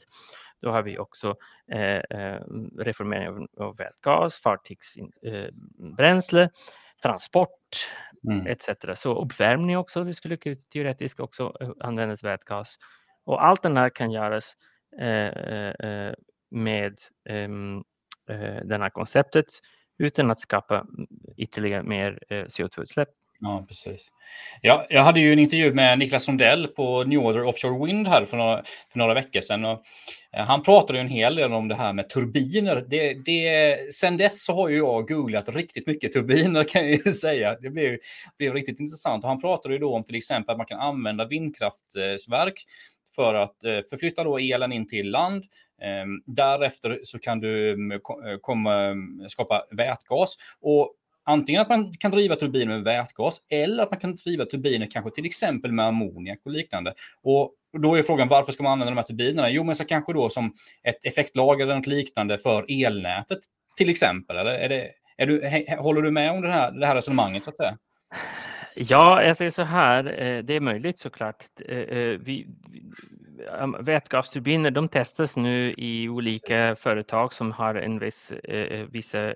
Då 0.63 0.71
har 0.71 0.83
vi 0.83 0.97
också 0.97 1.35
eh, 1.71 2.19
eh, 2.19 2.41
reformering 2.77 3.27
av, 3.27 3.47
av 3.57 3.77
vätgas, 3.77 4.39
fartygsbränsle, 4.39 6.41
eh, 6.41 6.49
transport 7.01 7.87
mm. 8.27 8.47
etc. 8.47 8.69
Så 8.95 9.21
uppvärmning 9.21 9.77
också, 9.77 10.03
det 10.03 10.13
skulle 10.13 10.37
teoretiskt 10.73 11.19
också 11.19 11.57
eh, 11.61 11.69
användas 11.79 12.23
vätgas. 12.23 12.77
Och 13.25 13.45
allt 13.45 13.63
det 13.63 13.79
här 13.79 13.89
kan 13.89 14.11
göras 14.11 14.55
eh, 14.99 16.13
med 16.51 16.97
um, 17.29 17.83
det 18.63 18.77
här 18.77 18.89
konceptet 18.89 19.45
utan 19.97 20.31
att 20.31 20.39
skapa 20.39 20.85
ytterligare 21.37 21.83
mer 21.83 22.19
eh, 22.29 22.35
CO2-utsläpp. 22.35 23.09
Ja, 23.45 23.65
precis. 23.67 24.11
Ja, 24.61 24.85
jag 24.89 25.03
hade 25.03 25.19
ju 25.19 25.33
en 25.33 25.39
intervju 25.39 25.73
med 25.73 25.99
Niklas 25.99 26.23
Sundell 26.23 26.67
på 26.67 27.03
New 27.03 27.19
Order 27.19 27.43
Offshore 27.43 27.85
Wind 27.85 28.07
här 28.07 28.25
för 28.25 28.37
några, 28.37 28.63
för 28.91 28.99
några 28.99 29.13
veckor 29.13 29.41
sedan. 29.41 29.65
Och, 29.65 29.83
eh, 30.31 30.45
han 30.45 30.63
pratade 30.63 30.99
en 30.99 31.07
hel 31.07 31.35
del 31.35 31.53
om 31.53 31.67
det 31.67 31.75
här 31.75 31.93
med 31.93 32.09
turbiner. 32.09 32.85
Det, 32.89 33.13
det, 33.13 33.77
sen 33.93 34.17
dess 34.17 34.43
så 34.43 34.53
har 34.53 34.69
ju 34.69 34.77
jag 34.77 35.07
googlat 35.07 35.49
riktigt 35.49 35.87
mycket 35.87 36.13
turbiner 36.13 36.63
kan 36.69 36.81
jag 36.81 36.91
ju 36.91 37.13
säga. 37.13 37.57
Det 37.61 37.69
blev, 37.69 37.97
blev 38.37 38.53
riktigt 38.53 38.79
intressant. 38.79 39.23
Och 39.23 39.29
han 39.29 39.41
pratade 39.41 39.73
ju 39.73 39.79
då 39.79 39.95
om 39.95 40.03
till 40.03 40.15
exempel 40.15 40.51
att 40.51 40.57
man 40.57 40.67
kan 40.67 40.79
använda 40.79 41.25
vindkraftverk 41.25 42.63
för 43.15 43.33
att 43.33 43.63
eh, 43.63 43.79
förflytta 43.89 44.23
då 44.23 44.37
elen 44.37 44.71
in 44.71 44.87
till 44.87 45.11
land. 45.11 45.43
Ehm, 45.83 46.21
därefter 46.25 46.99
så 47.03 47.19
kan 47.19 47.39
du 47.39 47.73
mm, 47.73 47.91
eh, 47.91 47.99
komma, 48.41 48.75
mm, 48.75 49.29
skapa 49.29 49.63
vätgas. 49.71 50.35
Och 50.61 50.93
antingen 51.25 51.61
att 51.61 51.69
man 51.69 51.93
kan 51.93 52.11
driva 52.11 52.35
turbiner 52.35 52.75
med 52.75 52.83
vätgas 52.83 53.41
eller 53.51 53.83
att 53.83 53.91
man 53.91 53.99
kan 53.99 54.15
driva 54.15 54.45
turbiner 54.45 54.87
kanske 54.91 55.11
till 55.11 55.25
exempel 55.25 55.71
med 55.71 55.85
ammoniak 55.85 56.39
och 56.45 56.51
liknande. 56.51 56.93
Och 57.23 57.53
då 57.81 57.95
är 57.95 58.03
frågan 58.03 58.27
varför 58.27 58.51
ska 58.51 58.63
man 58.63 58.71
använda 58.71 58.91
de 58.91 58.97
här 58.97 59.07
turbinerna? 59.07 59.49
Jo, 59.49 59.63
men 59.63 59.75
så 59.75 59.85
kanske 59.85 60.13
då 60.13 60.29
som 60.29 60.53
ett 60.83 61.05
effektlager 61.05 61.65
eller 61.65 61.75
något 61.75 61.87
liknande 61.87 62.37
för 62.37 62.65
elnätet 62.85 63.39
till 63.77 63.89
exempel. 63.89 64.37
Eller 64.37 64.53
är 64.53 64.69
det, 64.69 64.89
är 65.17 65.25
du, 65.27 65.65
håller 65.79 66.01
du 66.01 66.11
med 66.11 66.31
om 66.31 66.41
det 66.41 66.51
här, 66.51 66.71
det 66.71 66.87
här 66.87 66.95
resonemanget? 66.95 67.43
Så 67.43 67.49
att 67.49 67.57
säga? 67.57 67.77
Ja, 68.75 69.23
jag 69.23 69.37
säger 69.37 69.51
så 69.51 69.63
här, 69.63 70.21
eh, 70.21 70.43
det 70.43 70.55
är 70.55 70.59
möjligt 70.59 70.99
såklart. 70.99 71.45
Eh, 71.65 71.77
eh, 71.77 72.19
vi, 72.19 72.47
vätgasturbiner 73.79 74.71
de 74.71 74.87
testas 74.87 75.37
nu 75.37 75.73
i 75.77 76.09
olika 76.09 76.75
företag 76.75 77.33
som 77.33 77.51
har 77.51 77.75
en 77.75 77.99
viss 77.99 78.33
vissa, 78.89 79.33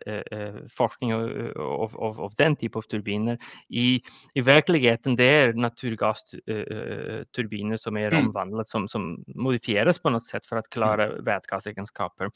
forskning 0.70 1.16
av, 1.16 1.52
av, 1.96 2.22
av 2.22 2.34
den 2.38 2.56
typen 2.56 2.80
av 2.80 2.82
turbiner. 2.82 3.38
I, 3.70 4.02
I 4.34 4.42
verkligheten 4.42 5.16
det 5.16 5.24
är 5.24 5.54
naturgasturbiner 5.54 7.78
som 7.78 7.98
är 7.98 8.12
mm. 8.12 8.26
omvandlade 8.26 8.66
som, 8.66 8.88
som 8.88 9.24
modifieras 9.28 10.00
på 10.00 10.10
något 10.10 10.26
sätt 10.26 10.46
för 10.46 10.56
att 10.56 10.70
klara 10.70 11.06
mm. 11.06 11.24
vätgasegenskaper. 11.24 12.30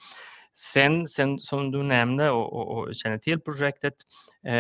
Sen, 0.54 1.08
sen 1.08 1.40
som 1.40 1.72
du 1.72 1.84
nämnde 1.84 2.30
och, 2.30 2.54
och, 2.54 2.78
och 2.78 2.96
känner 2.96 3.18
till 3.18 3.40
projektet, 3.40 3.94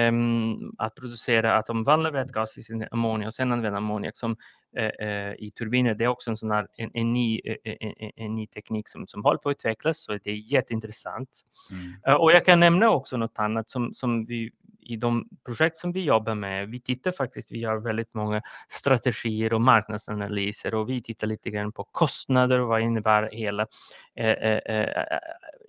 um, 0.10 0.76
att 0.78 0.96
producera, 0.96 1.58
att 1.58 1.70
omvandla 1.70 2.12
vätgas 2.12 2.58
i 2.58 2.64
sin 2.64 2.88
ammoniak 2.92 3.28
och 3.28 3.34
sen 3.34 3.52
använda 3.52 3.78
ammoniak 3.78 4.16
som 4.16 4.32
uh, 4.80 5.08
uh, 5.08 5.34
i 5.34 5.52
turbiner, 5.58 5.94
det 5.94 6.04
är 6.04 6.08
också 6.08 6.30
en, 6.30 6.38
sån 6.38 6.52
här, 6.52 6.68
en, 6.78 6.92
en, 6.94 7.14
ny, 7.14 7.42
uh, 7.48 7.56
en, 7.64 8.12
en, 8.16 8.36
ny 8.36 8.48
teknik 8.48 8.90
som, 8.90 9.08
som 9.08 9.24
håller 9.24 9.38
på 9.38 9.50
att 9.50 9.56
utvecklas, 9.56 10.04
så 10.04 10.12
det 10.24 10.32
är 10.32 10.54
jätteintressant. 10.54 11.30
Mm. 11.72 12.22
och 12.22 12.32
jag 12.32 12.46
kan 12.46 12.60
nämna 12.60 12.90
också 12.90 13.18
något 13.18 13.40
annat 13.40 13.70
som, 13.70 13.94
som 13.94 14.26
vi 14.26 14.52
i 14.82 14.96
de 14.96 15.30
projekt 15.46 15.78
som 15.78 15.92
vi 15.92 16.04
jobbar 16.04 16.36
med, 16.36 16.70
vi 16.70 16.82
tittar 16.82 17.12
faktiskt, 17.12 17.52
vi 17.52 17.60
gör 17.60 17.78
väldigt 17.78 18.14
många 18.14 18.42
strategier 18.70 19.54
och 19.54 19.62
marknadsanalyser 19.62 20.76
och 20.76 20.90
vi 20.90 21.02
tittar 21.02 21.28
lite 21.28 21.50
grann 21.50 21.72
på 21.72 21.84
kostnader 21.84 22.60
och 22.60 22.68
vad 22.68 22.82
innebär 22.82 23.30
hela 23.32 23.68
eh, 24.16 24.26
eh, 24.26 24.60
eh, 24.66 25.06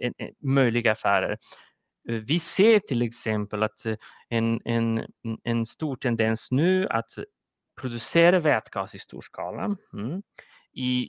eh, 0.01 0.13
eh 0.19 0.29
möjliga 0.41 0.93
affärer. 0.93 1.39
Vi 2.05 2.41
ser 2.41 2.79
till 2.79 3.03
exempel 3.03 3.63
att 3.63 3.87
en, 4.29 4.61
en, 4.65 5.07
en 5.45 5.67
stor 5.67 5.97
tendens 5.97 6.51
nu 6.51 6.89
att 6.89 7.11
producera 7.81 8.39
vätgas 8.41 8.95
i 8.95 8.99
stor 8.99 9.21
skala. 9.21 9.77
Mm. 9.93 10.23
I 10.73 11.09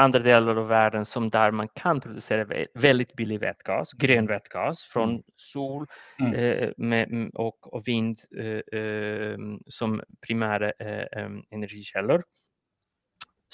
andra 0.00 0.18
delar 0.18 0.56
av 0.56 0.68
världen 0.68 1.04
som 1.04 1.30
där 1.30 1.50
man 1.50 1.68
kan 1.68 2.00
producera 2.00 2.66
väldigt 2.74 3.16
billig 3.16 3.40
vätgas, 3.40 3.92
grön 3.92 4.18
mm. 4.18 4.26
vätgas 4.26 4.84
från 4.84 5.10
mm. 5.10 5.22
sol 5.36 5.86
mm. 6.20 6.34
Eh, 6.34 6.70
med, 6.76 7.30
och, 7.34 7.74
och, 7.74 7.88
vind 7.88 8.18
eh, 8.38 8.80
eh, 8.80 9.36
som 9.66 10.02
primära 10.26 10.70
eh, 10.70 11.30
energikällor. 11.50 12.24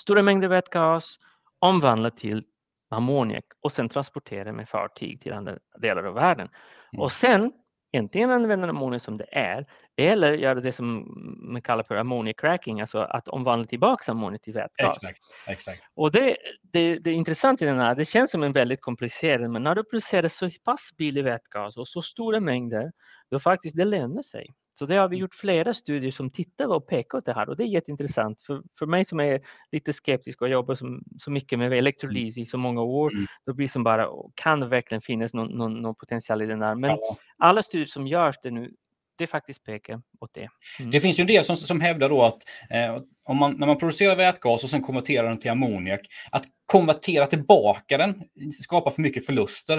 Stora 0.00 0.22
mängder 0.22 0.48
vätgas 0.48 1.18
omvandlat 1.58 2.16
till 2.16 2.44
ammoniak 2.90 3.44
och 3.60 3.72
sen 3.72 3.88
transportera 3.88 4.52
med 4.52 4.68
fartyg 4.68 5.20
till 5.20 5.32
andra 5.32 5.58
delar 5.78 6.04
av 6.04 6.14
världen. 6.14 6.48
Mm. 6.92 7.02
Och 7.02 7.12
sen 7.12 7.52
antingen 7.98 8.30
använda 8.30 8.68
ammoniak 8.68 9.02
som 9.02 9.16
det 9.16 9.26
är 9.32 9.66
eller 9.96 10.32
göra 10.32 10.60
det 10.60 10.72
som 10.72 11.14
man 11.52 11.62
kallar 11.62 11.82
för 11.82 11.96
ammoniacracking, 11.96 12.80
alltså 12.80 12.98
att 12.98 13.28
omvandla 13.28 13.66
tillbaka 13.66 14.12
ammoniak 14.12 14.42
till 14.42 14.52
vätgas. 14.52 14.96
Exakt, 14.96 15.20
exakt. 15.46 15.82
Och 15.94 16.12
det, 16.12 16.36
det, 16.62 16.98
det 16.98 17.10
är 17.10 17.14
intressant 17.14 17.62
i 17.62 17.64
den 17.64 17.78
här, 17.78 17.94
det 17.94 18.04
känns 18.04 18.30
som 18.30 18.42
en 18.42 18.52
väldigt 18.52 18.80
komplicerad, 18.80 19.50
men 19.50 19.62
när 19.62 19.74
du 19.74 19.84
producerar 19.84 20.28
så 20.28 20.50
pass 20.64 20.90
billig 20.96 21.24
vätgas 21.24 21.76
och 21.76 21.88
så 21.88 22.02
stora 22.02 22.40
mängder, 22.40 22.92
då 23.30 23.38
faktiskt 23.38 23.76
det 23.76 23.84
lönar 23.84 24.22
sig. 24.22 24.54
Så 24.78 24.86
det 24.86 24.96
har 24.96 25.08
vi 25.08 25.16
mm. 25.16 25.20
gjort 25.20 25.34
flera 25.34 25.74
studier 25.74 26.10
som 26.10 26.30
tittar 26.30 26.66
och 26.66 26.86
pekar 26.86 27.18
åt 27.18 27.24
det 27.24 27.32
här 27.32 27.48
och 27.48 27.56
det 27.56 27.62
är 27.62 27.66
jätteintressant. 27.66 28.40
För, 28.40 28.62
för 28.78 28.86
mig 28.86 29.04
som 29.04 29.20
är 29.20 29.40
lite 29.72 29.92
skeptisk 29.92 30.42
och 30.42 30.48
jobbar 30.48 30.74
som, 30.74 31.02
så 31.18 31.30
mycket 31.30 31.58
med 31.58 31.72
elektrolys 31.72 32.38
i 32.38 32.44
så 32.44 32.58
många 32.58 32.82
år, 32.82 33.12
mm. 33.12 33.26
då 33.46 33.54
blir 33.54 33.66
det 33.66 33.72
som 33.72 33.84
bara, 33.84 34.08
kan 34.34 34.60
det 34.60 34.66
verkligen 34.66 35.02
finnas 35.02 35.34
någon, 35.34 35.48
någon, 35.48 35.82
någon 35.82 35.94
potential 35.94 36.42
i 36.42 36.46
den 36.46 36.62
här? 36.62 36.74
Men 36.74 36.90
ja. 36.90 37.16
alla 37.38 37.62
studier 37.62 37.86
som 37.86 38.06
görs 38.06 38.36
det 38.42 38.50
nu, 38.50 38.70
det 39.18 39.26
faktiskt 39.26 39.64
pekar 39.64 40.00
åt 40.20 40.34
det. 40.34 40.48
Mm. 40.78 40.90
Det 40.90 41.00
finns 41.00 41.18
ju 41.18 41.20
en 41.20 41.26
del 41.26 41.44
som, 41.44 41.56
som 41.56 41.80
hävdar 41.80 42.08
då 42.08 42.22
att 42.22 42.38
eh, 42.70 43.02
om 43.24 43.36
man, 43.36 43.54
när 43.58 43.66
man 43.66 43.78
producerar 43.78 44.16
vätgas 44.16 44.64
och 44.64 44.70
sen 44.70 44.82
konverterar 44.82 45.28
den 45.28 45.38
till 45.38 45.50
ammoniak, 45.50 46.00
att 46.30 46.44
konvertera 46.66 47.26
tillbaka 47.26 47.98
den 47.98 48.22
skapar 48.62 48.90
för 48.90 49.02
mycket 49.02 49.26
förluster. 49.26 49.78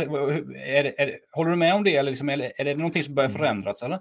Är, 0.58 1.02
är, 1.02 1.20
håller 1.32 1.52
du 1.52 1.58
med 1.58 1.74
om 1.74 1.84
det 1.84 1.96
eller, 1.96 2.12
liksom, 2.12 2.30
eller 2.30 2.52
är 2.58 2.66
det 2.66 2.76
någonting 2.76 3.04
som 3.04 3.16
börjar 3.16 3.30
mm. 3.30 3.40
förändras? 3.40 3.82
Eller? 3.82 4.00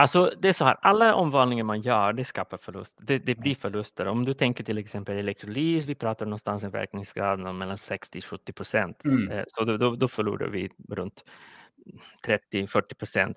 Alltså 0.00 0.32
det 0.42 0.48
är 0.48 0.52
så 0.52 0.64
här, 0.64 0.76
alla 0.82 1.14
omvandlingar 1.14 1.64
man 1.64 1.80
gör, 1.80 2.12
det 2.12 2.24
skapar 2.24 2.56
förlust. 2.56 2.98
Det, 3.00 3.18
det 3.18 3.34
blir 3.34 3.54
förluster. 3.54 4.06
Om 4.06 4.24
du 4.24 4.34
tänker 4.34 4.64
till 4.64 4.78
exempel 4.78 5.18
elektrolys, 5.18 5.86
vi 5.86 5.94
pratar 5.94 6.26
någonstans 6.26 6.64
en 6.64 6.70
verkningsgrad 6.70 7.54
mellan 7.54 7.76
60 7.76 8.20
70 8.20 8.52
procent. 8.52 9.04
Mm. 9.04 9.30
Eh, 9.30 9.44
så 9.46 9.64
då, 9.64 9.76
då, 9.76 9.96
då 9.96 10.08
förlorar 10.08 10.48
vi 10.48 10.70
runt 10.88 11.24
30-40 12.26 12.94
procent 12.94 13.36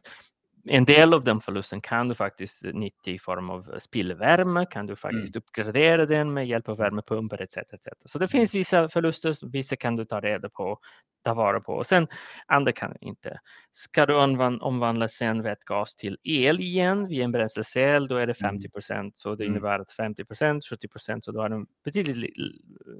en 0.65 0.85
del 0.85 1.13
av 1.13 1.23
den 1.23 1.41
förlusten 1.41 1.81
kan 1.81 2.07
du 2.07 2.15
faktiskt 2.15 2.63
nyttja 2.63 3.11
i 3.11 3.19
form 3.19 3.49
av 3.49 3.79
spillvärme, 3.79 4.65
kan 4.65 4.87
du 4.87 4.95
faktiskt 4.95 5.35
mm. 5.35 5.43
uppgradera 5.43 6.05
den 6.05 6.33
med 6.33 6.47
hjälp 6.47 6.69
av 6.69 6.77
värmepumpar 6.77 7.41
etc. 7.41 7.57
etc. 7.57 7.87
Så 8.05 8.19
det 8.19 8.27
finns 8.27 8.55
vissa 8.55 8.89
förluster, 8.89 9.51
vissa 9.51 9.75
kan 9.75 9.95
du 9.95 10.05
ta 10.05 10.19
reda 10.19 10.49
på, 10.49 10.79
ta 11.23 11.33
vara 11.33 11.59
på 11.59 11.73
och 11.73 11.85
sen 11.85 12.07
andra 12.45 12.71
kan 12.71 12.91
du 12.91 13.07
inte. 13.07 13.39
Ska 13.71 14.05
du 14.05 14.15
omvandla 14.61 15.07
sen 15.07 15.41
vätgas 15.41 15.95
till 15.95 16.17
el 16.23 16.59
igen 16.59 17.07
via 17.07 17.23
en 17.23 17.31
bränslecell, 17.31 18.07
då 18.07 18.15
är 18.15 18.27
det 18.27 18.33
50 18.33 18.55
mm. 18.55 18.71
procent, 18.71 19.17
så 19.17 19.35
det 19.35 19.43
mm. 19.43 19.55
innebär 19.55 19.79
att 19.79 19.91
50 19.91 20.25
procent, 20.25 20.65
70 20.65 20.87
procent, 20.87 21.25
så 21.25 21.31
då 21.31 21.41
har 21.41 21.49
du 21.49 21.65
betydligt 21.83 22.33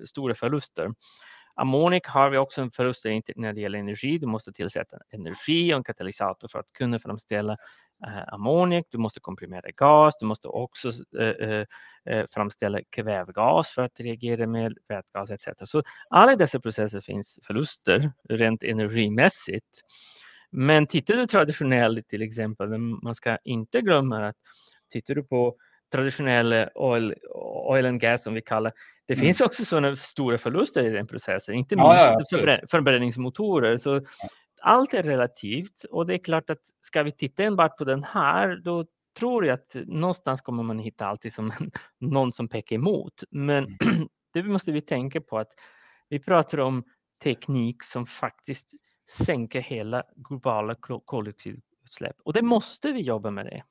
stora 0.05 0.35
förluster. 0.35 0.91
Ammoniak 1.55 2.07
har 2.07 2.29
vi 2.29 2.37
också 2.37 2.61
en 2.61 2.71
förlust 2.71 3.05
när 3.35 3.53
det 3.53 3.61
gäller 3.61 3.79
energi. 3.79 4.17
Du 4.17 4.27
måste 4.27 4.51
tillsätta 4.51 4.97
energi 5.11 5.73
och 5.73 5.77
en 5.77 5.83
katalysator 5.83 6.47
för 6.47 6.59
att 6.59 6.73
kunna 6.73 6.99
framställa 6.99 7.57
eh, 8.07 8.33
ammoniak. 8.33 8.85
Du 8.89 8.97
måste 8.97 9.19
komprimera 9.19 9.71
gas. 9.71 10.17
Du 10.19 10.25
måste 10.25 10.47
också 10.47 10.89
eh, 11.19 11.27
eh, 11.27 11.65
eh 12.05 12.25
framställa 12.29 12.79
kvävgas 12.89 13.69
för 13.69 13.81
att 13.81 13.99
reagera 13.99 14.47
med 14.47 14.77
vätgas 14.87 15.31
etc. 15.31 15.47
Så 15.65 15.83
alla 16.09 16.35
dessa 16.35 16.59
processer 16.59 16.99
finns 17.01 17.39
förluster 17.47 18.11
rent 18.29 18.63
energimässigt. 18.63 19.81
Men 20.51 20.87
tittar 20.87 21.13
du 21.15 21.25
traditionellt 21.25 22.07
till 22.07 22.21
exempel, 22.21 22.77
man 22.77 23.15
ska 23.15 23.37
inte 23.43 23.81
glömma 23.81 24.27
att 24.27 24.35
tittar 24.89 25.15
du 25.15 25.23
på 25.23 25.55
traditionell 25.91 26.69
oil, 26.75 27.13
oil 27.69 27.85
and 27.85 27.99
gas 27.99 28.23
som 28.23 28.33
vi 28.33 28.41
kallar 28.41 28.73
det 29.07 29.13
mm. 29.13 29.25
finns 29.25 29.41
också 29.41 29.65
sådana 29.65 29.95
stora 29.95 30.37
förluster 30.37 30.83
i 30.83 30.89
den 30.89 31.07
processen, 31.07 31.55
inte 31.55 31.75
minst 31.75 31.87
ja, 31.87 32.21
ja, 32.31 32.55
förbränningsmotorer. 32.69 33.77
Så 33.77 34.01
allt 34.61 34.93
är 34.93 35.03
relativt 35.03 35.83
och 35.83 36.05
det 36.05 36.13
är 36.13 36.17
klart 36.17 36.49
att 36.49 36.61
ska 36.81 37.03
vi 37.03 37.11
titta 37.11 37.43
enbart 37.43 37.77
på 37.77 37.83
den 37.83 38.03
här, 38.03 38.55
då 38.63 38.85
tror 39.19 39.45
jag 39.45 39.53
att 39.53 39.75
någonstans 39.87 40.41
kommer 40.41 40.63
man 40.63 40.79
hitta 40.79 41.05
alltid 41.05 41.33
som 41.33 41.51
någon 41.99 42.31
som 42.31 42.47
pekar 42.47 42.75
emot. 42.75 43.23
Men 43.29 43.63
mm. 43.63 44.07
det 44.33 44.43
måste 44.43 44.71
vi 44.71 44.81
tänka 44.81 45.21
på 45.21 45.39
att 45.39 45.51
vi 46.09 46.19
pratar 46.19 46.57
om 46.57 46.83
teknik 47.23 47.83
som 47.83 48.05
faktiskt 48.05 48.71
sänker 49.09 49.61
hela 49.61 50.03
globala 50.15 50.75
koldioxidutsläpp 51.05 52.15
och 52.23 52.33
det 52.33 52.41
måste 52.41 52.91
vi 52.91 53.01
jobba 53.01 53.31
med 53.31 53.45
det. 53.45 53.63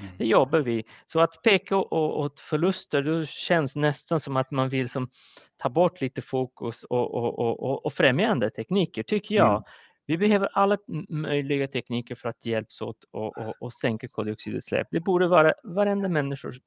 Mm. 0.00 0.12
Det 0.18 0.26
jobbar 0.26 0.58
vi. 0.58 0.84
Så 1.06 1.20
att 1.20 1.42
peka 1.42 1.76
åt 1.76 2.40
förluster, 2.40 3.02
då 3.02 3.24
känns 3.26 3.76
nästan 3.76 4.20
som 4.20 4.36
att 4.36 4.50
man 4.50 4.68
vill 4.68 4.88
som, 4.88 5.08
ta 5.56 5.68
bort 5.68 6.00
lite 6.00 6.22
fokus 6.22 6.84
och, 6.84 7.14
och, 7.14 7.38
och, 7.38 7.86
och 7.86 7.92
främja 7.92 8.28
andra 8.28 8.50
tekniker, 8.50 9.02
tycker 9.02 9.34
jag. 9.34 9.50
Mm. 9.50 9.62
Vi 10.06 10.18
behöver 10.18 10.48
alla 10.52 10.78
möjliga 11.08 11.68
tekniker 11.68 12.14
för 12.14 12.28
att 12.28 12.46
hjälpas 12.46 12.80
åt 12.80 13.04
och, 13.10 13.38
och, 13.38 13.54
och 13.60 13.72
sänka 13.72 14.08
koldioxidutsläpp. 14.08 14.86
Det 14.90 15.00
borde 15.00 15.28
vara 15.28 15.54
varenda 15.62 16.08
människors 16.08 16.60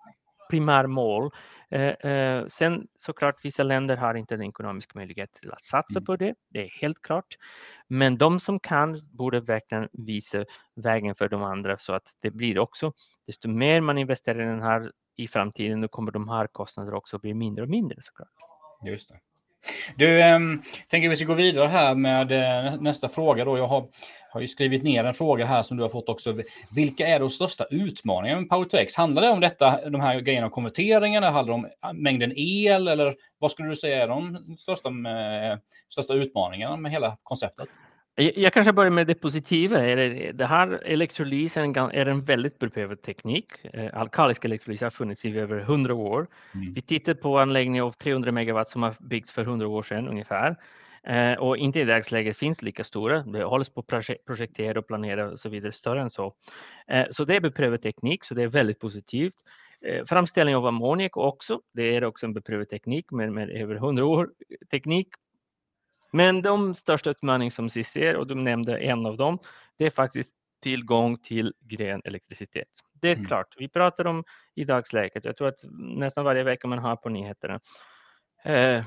primärmål. 0.53 1.31
Eh, 1.69 2.45
sen 2.47 2.87
såklart, 2.97 3.45
vissa 3.45 3.63
länder 3.63 3.97
har 3.97 4.15
inte 4.15 4.35
den 4.35 4.49
ekonomiska 4.49 4.91
möjlighet 4.99 5.33
till 5.33 5.51
att 5.51 5.63
satsa 5.63 5.99
mm. 5.99 6.05
på 6.05 6.15
det. 6.15 6.35
Det 6.49 6.63
är 6.63 6.69
helt 6.81 7.01
klart. 7.01 7.37
Men 7.87 8.17
de 8.17 8.39
som 8.39 8.59
kan 8.59 8.99
borde 9.11 9.39
verkligen 9.39 9.89
visa 9.93 10.45
vägen 10.75 11.15
för 11.15 11.29
de 11.29 11.43
andra 11.43 11.77
så 11.77 11.93
att 11.93 12.15
det 12.21 12.31
blir 12.31 12.59
också, 12.59 12.93
desto 13.27 13.49
mer 13.49 13.81
man 13.81 13.97
investerar 13.97 14.41
i 14.41 14.45
den 14.45 14.61
här 14.61 14.91
i 15.15 15.27
framtiden, 15.27 15.81
då 15.81 15.87
kommer 15.87 16.11
de 16.11 16.29
här 16.29 16.47
kostnaderna 16.47 16.97
också 16.97 17.19
bli 17.19 17.33
mindre 17.33 17.63
och 17.63 17.69
mindre 17.69 17.97
såklart. 18.01 18.29
Just 18.85 19.09
det. 19.09 19.19
Du, 19.95 20.21
eh, 20.21 20.39
tänker 20.87 21.09
vi 21.09 21.15
ska 21.15 21.25
gå 21.25 21.33
vidare 21.33 21.67
här 21.67 21.95
med 21.95 22.31
eh, 22.31 22.81
nästa 22.81 23.09
fråga. 23.09 23.45
Då. 23.45 23.57
Jag 23.57 23.67
har, 23.67 23.87
har 24.29 24.41
ju 24.41 24.47
skrivit 24.47 24.83
ner 24.83 25.03
en 25.03 25.13
fråga 25.13 25.45
här 25.45 25.61
som 25.61 25.77
du 25.77 25.83
har 25.83 25.89
fått 25.89 26.09
också. 26.09 26.35
Vilka 26.75 27.07
är 27.07 27.19
de 27.19 27.29
största 27.29 27.65
utmaningarna 27.69 28.41
med 28.41 28.49
Power2X? 28.49 28.97
Handlar 28.97 29.21
det 29.21 29.29
om 29.29 29.39
detta, 29.39 29.89
de 29.89 30.01
här 30.01 30.19
grejerna 30.19 30.45
om 30.45 30.51
konverteringen? 30.51 31.23
Handlar 31.23 31.43
det 31.43 31.53
om 31.53 31.67
ah, 31.79 31.93
mängden 31.93 32.33
el? 32.35 32.87
Eller 32.87 33.15
vad 33.39 33.51
skulle 33.51 33.69
du 33.69 33.75
säga 33.75 34.03
är 34.03 34.07
de 34.07 34.55
största, 34.57 34.89
med, 34.89 35.59
största 35.89 36.13
utmaningarna 36.13 36.77
med 36.77 36.91
hela 36.91 37.17
konceptet? 37.23 37.67
Jag 38.15 38.53
kanske 38.53 38.73
börjar 38.73 38.91
med 38.91 39.07
det 39.07 39.15
positiva. 39.15 39.77
Det 40.33 40.45
här 40.45 40.79
elektrolysen 40.85 41.75
är 41.75 42.05
en 42.05 42.25
väldigt 42.25 42.59
beprövad 42.59 43.01
teknik. 43.01 43.45
Eh, 43.73 43.89
alkalisk 43.93 44.45
elektrolys 44.45 44.81
har 44.81 44.89
funnits 44.89 45.25
i 45.25 45.37
över 45.37 45.59
100 45.59 45.93
år. 45.93 46.27
Mm. 46.53 46.73
Vi 46.73 46.81
tittar 46.81 47.13
på 47.13 47.39
anläggningar 47.39 47.83
av 47.83 47.91
300 47.91 48.31
megawatt 48.31 48.69
som 48.69 48.83
har 48.83 48.95
byggts 48.99 49.31
för 49.31 49.41
100 49.41 49.67
år 49.67 49.83
sedan 49.83 50.07
ungefär. 50.07 50.55
Eh, 51.03 51.33
och 51.33 51.57
inte 51.57 51.79
i 51.79 51.83
dagsläget 51.83 52.37
finns 52.37 52.61
lika 52.61 52.83
stora. 52.83 53.19
Det 53.19 53.43
hålls 53.43 53.69
på 53.69 53.79
att 53.79 54.07
projektera 54.25 54.79
och 54.79 54.87
planera 54.87 55.31
och 55.31 55.39
så 55.39 55.49
vidare 55.49 55.71
större 55.71 56.01
än 56.01 56.09
så. 56.09 56.33
Eh, 56.87 57.05
så 57.11 57.25
det 57.25 57.35
är 57.35 57.41
beprövad 57.41 57.81
teknik, 57.81 58.23
så 58.23 58.33
det 58.33 58.43
är 58.43 58.47
väldigt 58.47 58.79
positivt. 58.79 59.35
Framställning 60.05 60.55
av 60.55 60.65
ammoniak 60.65 61.17
också. 61.17 61.61
Det 61.73 61.95
är 61.95 62.03
också 62.03 62.25
en 62.25 62.33
beprövad 62.33 62.69
teknik 62.69 63.11
med, 63.11 63.31
med 63.31 63.49
över 63.49 63.75
100 63.75 64.05
år 64.05 64.29
teknik 64.71 65.07
men 66.13 66.41
de 66.41 66.73
största 66.75 67.09
utmaningar 67.09 67.51
som 67.51 67.69
vi 67.75 67.83
ser, 67.83 68.15
och 68.15 68.27
du 68.27 68.35
nämnde 68.35 68.77
en 68.77 69.05
av 69.05 69.17
dem, 69.17 69.39
det 69.77 69.85
är 69.85 69.89
faktiskt 69.89 70.31
tillgång 70.61 71.17
till 71.17 71.53
grön 71.59 72.01
elektricitet. 72.05 72.67
Det 73.01 73.09
är 73.09 73.15
mm. 73.15 73.25
klart, 73.25 73.55
vi 73.57 73.69
pratar 73.69 74.07
om 74.07 74.23
i 74.55 74.63
dagsläget, 74.63 75.25
jag 75.25 75.37
tror 75.37 75.47
att 75.47 75.59
nästan 75.79 76.25
varje 76.25 76.43
vecka 76.43 76.67
man 76.67 76.79
har 76.79 76.95
på 76.95 77.09
nyheterna, 77.09 77.59
eh, 78.43 78.83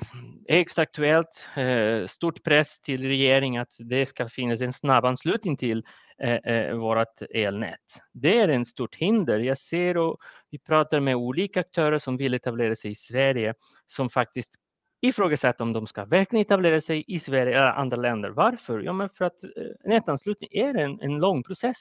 högst 0.49 0.79
aktuellt, 0.79 1.49
eh, 1.57 2.07
stort 2.07 2.43
press 2.43 2.81
till 2.81 3.09
regeringen 3.09 3.63
att 3.63 3.77
det 3.79 4.07
ska 4.07 4.29
finnas 4.29 4.61
en 4.61 4.73
snabb 4.73 5.05
anslutning 5.05 5.57
till 5.57 5.85
eh, 6.23 6.35
eh, 6.35 6.77
vårt 6.77 7.23
elnät. 7.35 8.01
Det 8.13 8.39
är 8.39 8.49
en 8.49 8.65
stort 8.65 8.95
hinder. 8.95 9.39
Jag 9.39 9.59
ser 9.59 9.97
och 9.97 10.19
vi 10.51 10.59
pratar 10.59 11.01
med 11.01 11.17
olika 11.17 11.61
aktörer 11.61 11.99
som 11.99 12.17
vill 12.17 12.35
etablera 12.35 12.77
sig 12.77 12.91
i 12.91 12.95
Sverige 12.95 13.55
som 13.87 14.11
faktiskt 14.11 14.55
ifrågasätta 15.01 15.65
om 15.65 15.73
de 15.73 15.87
ska 15.87 16.05
verkligen 16.05 16.43
etablera 16.43 16.81
sig 16.81 17.05
i 17.07 17.19
Sverige 17.19 17.57
eller 17.57 17.67
andra 17.67 17.97
länder. 17.97 18.31
Varför? 18.31 18.81
Ja, 18.81 18.93
men 18.93 19.09
för 19.09 19.25
att 19.25 19.45
eh, 19.45 19.51
nätanslutning 19.85 20.51
är 20.53 20.75
en, 20.75 21.01
en 21.01 21.19
lång 21.19 21.43
process. 21.43 21.77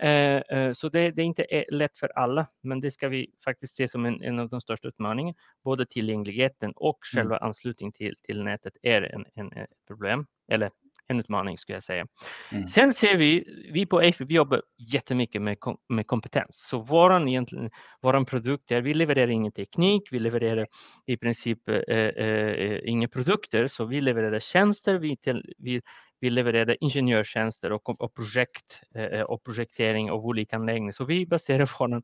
Eh, 0.00 0.36
eh, 0.36 0.72
så 0.72 0.88
det, 0.88 1.10
det 1.10 1.22
är 1.22 1.26
inte 1.26 1.64
lätt 1.70 1.98
för 1.98 2.08
alla, 2.18 2.46
men 2.62 2.80
det 2.80 2.90
ska 2.90 3.08
vi 3.08 3.30
faktiskt 3.44 3.76
se 3.76 3.88
som 3.88 4.06
en, 4.06 4.22
en 4.22 4.38
av 4.38 4.48
de 4.48 4.60
största 4.60 4.88
utmaningarna. 4.88 5.38
Både 5.64 5.86
tillgängligheten 5.86 6.72
och 6.76 6.98
mm. 7.14 7.22
själva 7.22 7.36
mm. 7.36 7.46
anslutning 7.46 7.92
till, 7.92 8.14
till 8.22 8.44
nätet 8.44 8.76
är 8.82 9.02
en, 9.02 9.24
en, 9.34 9.52
en 9.52 9.66
problem, 9.86 10.26
eller 10.48 10.70
en 11.08 11.20
utmaning 11.20 11.58
skulle 11.58 11.76
jag 11.76 11.82
säga. 11.82 12.06
Mm. 12.52 12.68
Sen 12.68 12.92
ser 12.92 13.16
vi, 13.16 13.44
vi 13.72 13.86
på 13.86 13.98
AFI, 13.98 14.24
vi 14.24 14.34
jobbar 14.34 14.62
jättemycket 14.92 15.42
med, 15.42 15.56
med 15.88 16.06
kompetens. 16.06 16.66
Så 16.68 16.78
våran, 16.78 17.28
egentligen, 17.28 17.70
våran 18.02 18.24
produkt 18.24 18.70
är, 18.70 18.80
vi 18.80 18.94
levererar 18.94 19.30
ingen 19.30 19.52
teknik, 19.52 20.02
vi 20.10 20.18
levererar 20.18 20.66
i 21.06 21.16
princip 21.16 21.68
eh, 21.68 21.96
eh, 21.96 22.80
inga 22.84 23.08
produkter, 23.08 23.68
så 23.68 23.84
vi 23.84 24.00
levererar 24.00 24.38
tjänster, 24.38 24.94
vi, 24.94 25.16
till, 25.16 25.54
vi, 25.58 25.80
vi 26.20 26.30
levererar 26.30 26.76
ingenjörstjänster 26.80 27.72
och, 27.72 28.00
och 28.00 28.14
projekt 28.14 28.80
eh, 28.94 29.20
och 29.20 29.44
projektering 29.44 30.10
av 30.10 30.26
olika 30.26 30.56
anläggningar. 30.56 30.92
Så 30.92 31.04
vi 31.04 31.26
baserar 31.26 31.70
våran, 31.78 32.02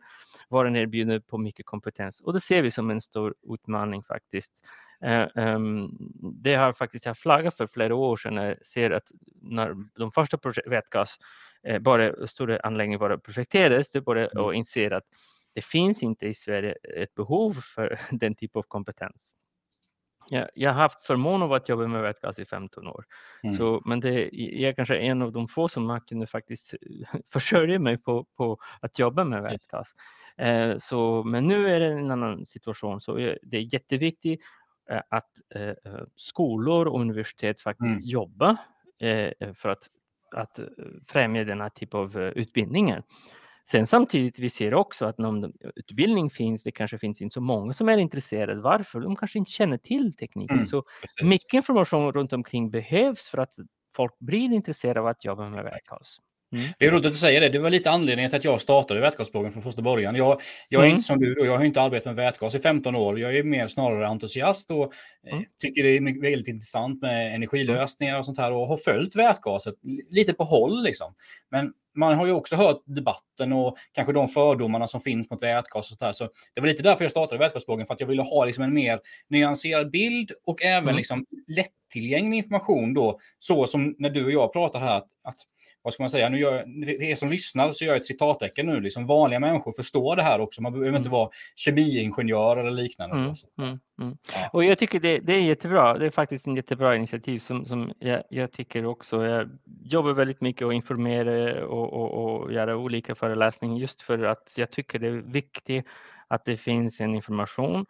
våran 0.48 0.76
erbjudande 0.76 1.20
på 1.20 1.38
mycket 1.38 1.66
kompetens 1.66 2.20
och 2.20 2.32
det 2.32 2.40
ser 2.40 2.62
vi 2.62 2.70
som 2.70 2.90
en 2.90 3.00
stor 3.00 3.34
utmaning 3.54 4.02
faktiskt. 4.02 4.52
Eh, 5.04 5.28
ehm, 5.36 5.88
det 6.42 6.54
har 6.54 6.72
faktiskt 6.72 7.06
jag 7.06 7.18
flaggat 7.18 7.56
för 7.56 7.66
flera 7.66 7.94
år 7.94 8.16
sedan. 8.16 8.36
Jag 8.36 8.66
ser 8.66 8.90
att 8.90 9.10
när 9.42 9.74
de 9.98 10.12
första 10.12 10.38
vätgas, 10.66 11.16
eh, 11.62 11.78
bara 11.78 12.26
stora 12.26 12.60
anläggningar 12.60 12.98
bara 12.98 13.18
projekterades, 13.18 13.90
det 13.90 13.98
mm. 13.98 14.28
och 14.44 14.54
inser 14.54 14.90
att 14.90 15.04
det 15.54 15.64
finns 15.64 16.02
inte 16.02 16.26
i 16.26 16.34
Sverige 16.34 16.72
ett 16.96 17.14
behov 17.14 17.52
för 17.74 17.98
den 18.10 18.34
typ 18.34 18.56
av 18.56 18.62
kompetens. 18.62 19.36
Jag, 20.28 20.48
jag 20.54 20.72
har 20.72 20.80
haft 20.80 21.04
förmånen 21.04 21.52
att 21.52 21.68
jobba 21.68 21.86
med 21.86 22.02
vätgas 22.02 22.38
i 22.38 22.44
15 22.44 22.86
år, 22.86 23.04
mm. 23.42 23.56
så, 23.56 23.82
men 23.84 24.00
det, 24.00 24.30
jag 24.32 24.68
är 24.68 24.72
kanske 24.72 24.96
en 24.96 25.22
av 25.22 25.32
de 25.32 25.48
få 25.48 25.68
som 25.68 26.00
kunnat 26.08 26.30
faktiskt 26.30 26.74
försörja 27.32 27.78
mig 27.78 27.98
på, 27.98 28.24
på 28.36 28.58
att 28.80 28.98
jobba 28.98 29.24
med 29.24 29.42
vätgas. 29.42 29.94
Eh, 30.36 30.78
så, 30.78 31.22
men 31.24 31.48
nu 31.48 31.68
är 31.68 31.80
det 31.80 31.86
en 31.86 32.10
annan 32.10 32.46
situation, 32.46 33.00
så 33.00 33.14
det 33.42 33.56
är 33.56 33.74
jätteviktigt 33.74 34.40
att 35.08 35.30
eh, 35.54 35.62
eh, 35.62 36.04
skolor 36.16 36.88
och 36.88 37.00
universitet 37.00 37.60
faktiskt 37.60 37.90
mm. 37.90 38.02
jobbar 38.02 38.56
för 39.54 39.68
att, 39.68 39.82
att 40.36 40.58
främja 41.08 41.44
denna 41.44 41.70
typ 41.70 41.94
av 41.94 42.18
utbildningar. 42.18 43.02
Sen 43.70 43.86
samtidigt, 43.86 44.38
vi 44.38 44.50
ser 44.50 44.74
också 44.74 45.06
att 45.06 45.18
när 45.18 45.52
utbildning 45.76 46.30
finns, 46.30 46.62
det 46.62 46.72
kanske 46.72 46.98
finns 46.98 47.22
inte 47.22 47.34
så 47.34 47.40
många 47.40 47.72
som 47.72 47.88
är 47.88 47.98
intresserade. 47.98 48.60
Varför? 48.60 49.00
De 49.00 49.16
kanske 49.16 49.38
inte 49.38 49.50
känner 49.50 49.78
till 49.78 50.16
tekniken. 50.16 50.56
Mm, 50.56 50.66
så 50.66 50.82
precis. 50.82 51.22
mycket 51.22 51.54
information 51.54 52.12
runt 52.12 52.32
omkring 52.32 52.70
behövs 52.70 53.28
för 53.28 53.38
att 53.38 53.54
folk 53.96 54.18
blir 54.18 54.52
intresserade 54.52 55.00
av 55.00 55.06
att 55.06 55.24
jobba 55.24 55.48
med 55.48 55.64
vätgas. 55.64 56.20
Mm. 56.52 56.66
Det 56.78 56.86
är 56.86 56.90
roligt 56.90 57.06
att 57.06 57.12
du 57.12 57.18
säger 57.18 57.40
det. 57.40 57.48
Det 57.48 57.58
var 57.58 57.70
lite 57.70 57.90
anledningen 57.90 58.30
till 58.30 58.36
att 58.36 58.44
jag 58.44 58.60
startade 58.60 59.00
vätgasbloggen 59.00 59.52
från 59.52 59.62
första 59.62 59.82
början. 59.82 60.16
Jag, 60.16 60.40
jag 60.68 60.82
är 60.82 60.86
mm. 60.86 60.96
inte 60.96 61.06
som 61.06 61.20
du, 61.20 61.34
då. 61.34 61.44
jag 61.44 61.56
har 61.56 61.64
inte 61.64 61.82
arbetat 61.82 62.04
med 62.04 62.14
vätgas 62.14 62.54
i 62.54 62.58
15 62.58 62.94
år. 62.94 63.20
Jag 63.20 63.36
är 63.36 63.42
mer 63.42 63.66
snarare 63.66 64.06
entusiast 64.06 64.70
och 64.70 64.92
eh, 65.26 65.32
mm. 65.32 65.44
tycker 65.62 65.82
det 65.82 65.96
är 65.96 66.20
väldigt 66.20 66.48
intressant 66.48 67.02
med 67.02 67.34
energilösningar 67.34 68.18
och 68.18 68.24
sånt 68.24 68.38
här 68.38 68.52
och 68.52 68.66
har 68.66 68.76
följt 68.76 69.16
vätgaset 69.16 69.74
lite 70.10 70.32
på 70.32 70.44
håll. 70.44 70.82
Liksom. 70.82 71.14
Men 71.50 71.72
man 71.94 72.16
har 72.16 72.26
ju 72.26 72.32
också 72.32 72.56
hört 72.56 72.82
debatten 72.86 73.52
och 73.52 73.76
kanske 73.92 74.12
de 74.12 74.28
fördomarna 74.28 74.86
som 74.86 75.00
finns 75.00 75.30
mot 75.30 75.42
vätgas. 75.42 75.92
Och 75.92 75.98
så, 75.98 76.12
så 76.12 76.28
det 76.54 76.60
var 76.60 76.68
lite 76.68 76.82
därför 76.82 77.04
jag 77.04 77.10
startade 77.10 77.38
vätgasbloggen, 77.38 77.86
för 77.86 77.94
att 77.94 78.00
jag 78.00 78.06
ville 78.06 78.22
ha 78.22 78.44
liksom 78.44 78.64
en 78.64 78.74
mer 78.74 79.00
nyanserad 79.28 79.90
bild 79.90 80.32
och 80.46 80.62
även 80.62 80.82
mm. 80.82 80.96
liksom 80.96 81.26
lättillgänglig 81.48 82.38
information 82.38 82.94
då, 82.94 83.18
så 83.38 83.66
som 83.66 83.94
när 83.98 84.10
du 84.10 84.24
och 84.24 84.32
jag 84.32 84.52
pratar 84.52 84.80
här, 84.80 84.96
att 84.96 85.36
vad 85.82 85.92
ska 85.92 86.02
man 86.02 86.10
säga, 86.10 86.28
nu 86.28 86.38
gör, 86.38 86.64
er 87.02 87.14
som 87.14 87.30
lyssnar 87.30 87.70
så 87.70 87.84
gör 87.84 87.92
jag 87.92 88.00
ett 88.00 88.06
citattecken 88.06 88.66
nu, 88.66 88.80
liksom 88.80 89.06
vanliga 89.06 89.40
människor 89.40 89.72
förstår 89.72 90.16
det 90.16 90.22
här 90.22 90.40
också. 90.40 90.62
Man 90.62 90.72
behöver 90.72 90.88
mm. 90.88 90.98
inte 90.98 91.10
vara 91.10 91.30
kemiingenjör 91.56 92.56
eller 92.56 92.70
liknande. 92.70 93.16
Mm, 93.16 93.32
mm, 93.58 93.80
mm, 94.00 94.16
ja. 94.34 94.50
Och 94.52 94.64
jag 94.64 94.78
tycker 94.78 95.00
det, 95.00 95.18
det, 95.18 95.32
är 95.32 95.40
jättebra. 95.40 95.98
Det 95.98 96.06
är 96.06 96.10
faktiskt 96.10 96.46
en 96.46 96.56
jättebra 96.56 96.96
initiativ 96.96 97.38
som, 97.38 97.64
som 97.66 97.92
jag, 97.98 98.22
jag 98.30 98.52
tycker 98.52 98.86
också. 98.86 99.26
Jag 99.26 99.50
jobbar 99.82 100.12
väldigt 100.12 100.40
mycket 100.40 100.66
och 100.66 100.74
informerar 100.74 101.60
och, 101.62 101.92
och, 101.92 102.24
och 102.24 102.52
göra 102.52 102.76
olika 102.76 103.14
föreläsningar 103.14 103.78
just 103.78 104.00
för 104.02 104.22
att 104.22 104.54
jag 104.56 104.70
tycker 104.70 104.98
det 104.98 105.06
är 105.06 105.12
viktigt 105.12 105.86
att 106.28 106.44
det 106.44 106.56
finns 106.56 107.00
en 107.00 107.14
information 107.14 107.86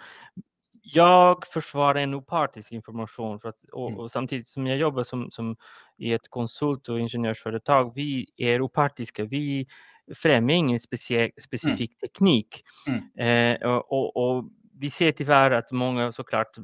jag 0.93 1.47
försvarar 1.47 2.01
en 2.01 2.15
opartisk 2.15 2.73
information 2.73 3.41
för 3.41 3.49
att, 3.49 3.65
och, 3.73 3.89
mm. 3.89 4.01
och, 4.01 4.11
samtidigt 4.11 4.49
som 4.49 4.67
jag 4.67 4.79
jobbar 4.79 5.03
som, 5.03 5.31
som 5.31 5.57
i 5.99 6.13
ett 6.13 6.31
konsult 6.31 6.89
och 6.89 7.01
ingenjörsföretag, 7.01 7.93
vi 7.95 8.27
är 8.37 8.63
opartiska. 8.63 9.25
Vi 9.25 9.67
främjar 10.15 10.57
ingen 10.57 10.81
specie, 10.81 11.31
specifik 11.41 11.91
mm. 11.91 11.99
teknik. 12.01 12.65
Mm. 12.87 13.57
Eh, 13.57 13.69
och, 13.69 14.17
och, 14.17 14.45
vi 14.83 14.91
ser 14.91 15.13
tyvärr 15.13 15.51
att 15.51 15.71
många 15.71 16.13
såklart, 16.13 16.57